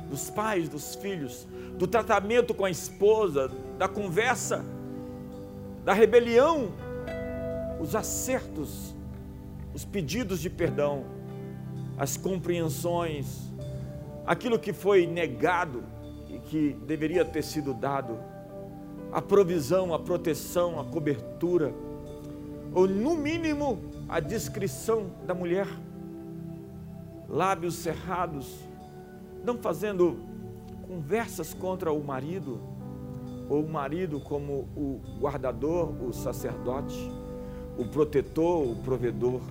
[0.09, 4.65] dos pais, dos filhos, do tratamento com a esposa, da conversa,
[5.83, 6.71] da rebelião,
[7.79, 8.95] os acertos,
[9.73, 11.03] os pedidos de perdão,
[11.97, 13.51] as compreensões,
[14.25, 15.83] aquilo que foi negado,
[16.45, 18.17] que deveria ter sido dado,
[19.11, 21.73] a provisão, a proteção, a cobertura,
[22.73, 23.79] ou no mínimo
[24.09, 25.67] a descrição da mulher,
[27.29, 28.57] lábios cerrados,
[29.43, 30.19] não fazendo
[30.87, 32.59] conversas contra o marido,
[33.53, 36.97] ou o marido como o guardador, o sacerdote,
[37.77, 39.41] o protetor, o provedor,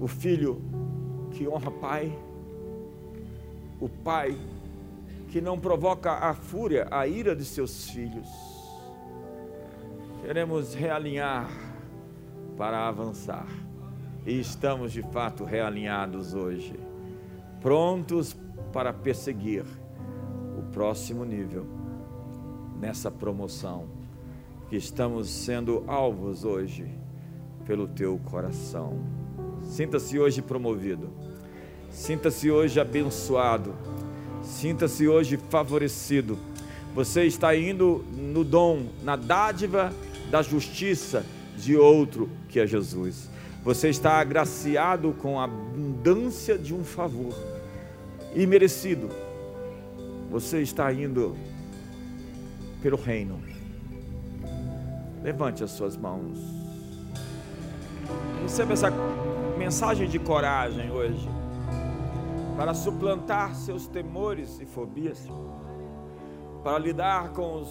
[0.00, 0.60] o filho
[1.30, 2.18] que honra pai,
[3.80, 4.36] o pai
[5.28, 8.28] que não provoca a fúria, a ira de seus filhos.
[10.22, 11.48] Queremos realinhar
[12.56, 13.46] para avançar.
[14.26, 16.74] E estamos de fato realinhados hoje,
[17.60, 18.36] prontos
[18.72, 19.64] para perseguir
[20.58, 21.81] o próximo nível
[22.82, 23.86] nessa promoção
[24.68, 26.86] que estamos sendo alvos hoje
[27.64, 28.98] pelo teu coração.
[29.62, 31.08] Sinta-se hoje promovido.
[31.90, 33.74] Sinta-se hoje abençoado
[34.42, 36.36] Sinta-se hoje favorecido.
[36.94, 39.92] Você está indo no dom, na dádiva
[40.30, 41.24] da justiça
[41.56, 43.30] de outro que é Jesus.
[43.62, 47.32] Você está agraciado com a abundância de um favor
[48.34, 49.08] imerecido.
[50.30, 51.36] Você está indo
[52.82, 53.40] pelo reino.
[55.22, 56.38] Levante as suas mãos.
[58.42, 58.90] Receba essa
[59.56, 61.28] mensagem de coragem hoje
[62.56, 65.26] para suplantar seus temores e fobias,
[66.62, 67.68] para lidar com os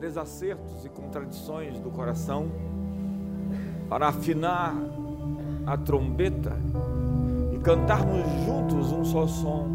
[0.00, 2.50] desacertos e contradições do coração,
[3.88, 4.74] para afinar
[5.66, 6.56] a trombeta
[7.54, 9.68] e cantarmos juntos um só som.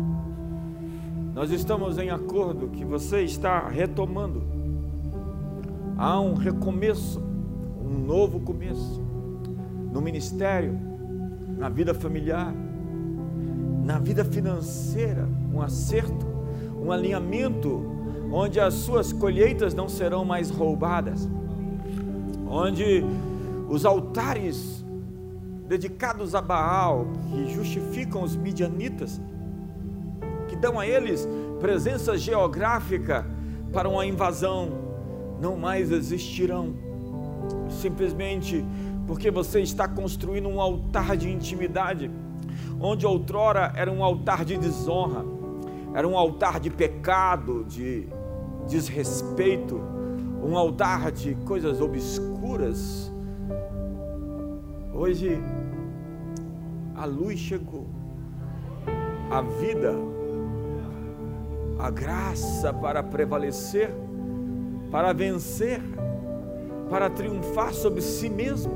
[1.34, 4.55] Nós estamos em acordo que você está retomando.
[5.98, 7.24] Há um recomeço,
[7.82, 9.02] um novo começo
[9.92, 10.78] no ministério,
[11.58, 12.54] na vida familiar,
[13.84, 16.26] na vida financeira, um acerto,
[16.84, 17.82] um alinhamento,
[18.30, 21.30] onde as suas colheitas não serão mais roubadas,
[22.46, 23.02] onde
[23.70, 24.84] os altares
[25.68, 29.22] dedicados a Baal, que justificam os midianitas,
[30.50, 31.28] que dão a eles
[31.62, 33.26] presença geográfica
[33.72, 34.85] para uma invasão,
[35.40, 36.74] não mais existirão.
[37.70, 38.66] Simplesmente
[39.08, 42.10] porque você está construindo um altar de intimidade,
[42.80, 45.24] onde outrora era um altar de desonra,
[45.94, 48.08] era um altar de pecado, de
[48.68, 49.80] desrespeito,
[50.44, 53.12] um altar de coisas obscuras.
[54.94, 55.40] Hoje
[56.96, 57.86] a luz chegou,
[59.30, 59.94] a vida,
[61.78, 63.94] a graça para prevalecer,
[64.96, 65.82] para vencer,
[66.90, 68.72] para triunfar sobre si mesmo,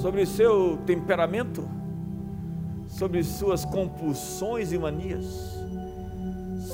[0.00, 1.68] sobre seu temperamento,
[2.86, 5.26] sobre suas compulsões e manias,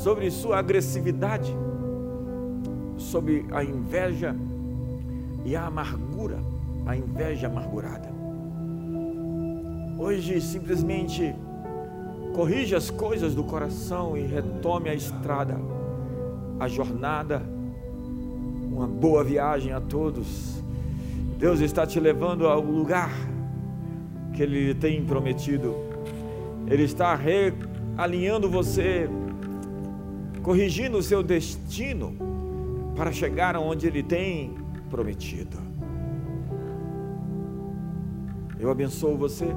[0.03, 1.51] sobre sua agressividade,
[2.99, 4.37] sobre a inveja
[5.43, 6.41] e a amargura,
[6.85, 8.11] a inveja amargurada.
[9.99, 11.35] Hoje simplesmente
[12.35, 15.57] corrija as coisas do coração e retome a estrada,
[16.59, 17.59] a jornada.
[18.81, 20.65] Uma boa viagem a todos.
[21.37, 23.11] Deus está te levando ao lugar
[24.33, 25.77] que Ele tem prometido.
[26.67, 29.07] Ele está realinhando você,
[30.43, 32.17] corrigindo o seu destino
[32.97, 34.55] para chegar aonde Ele tem
[34.89, 35.59] prometido.
[38.59, 39.49] Eu abençoo você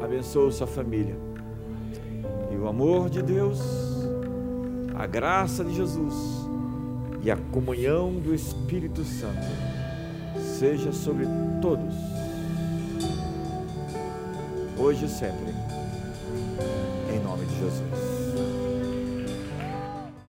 [0.00, 1.16] abençoe sua família.
[2.52, 3.60] E o amor de Deus,
[4.94, 6.45] a graça de Jesus
[7.26, 9.48] e a comunhão do Espírito Santo
[10.60, 11.26] seja sobre
[11.60, 11.92] todos,
[14.78, 15.52] hoje e sempre,
[17.12, 17.95] em nome de Jesus.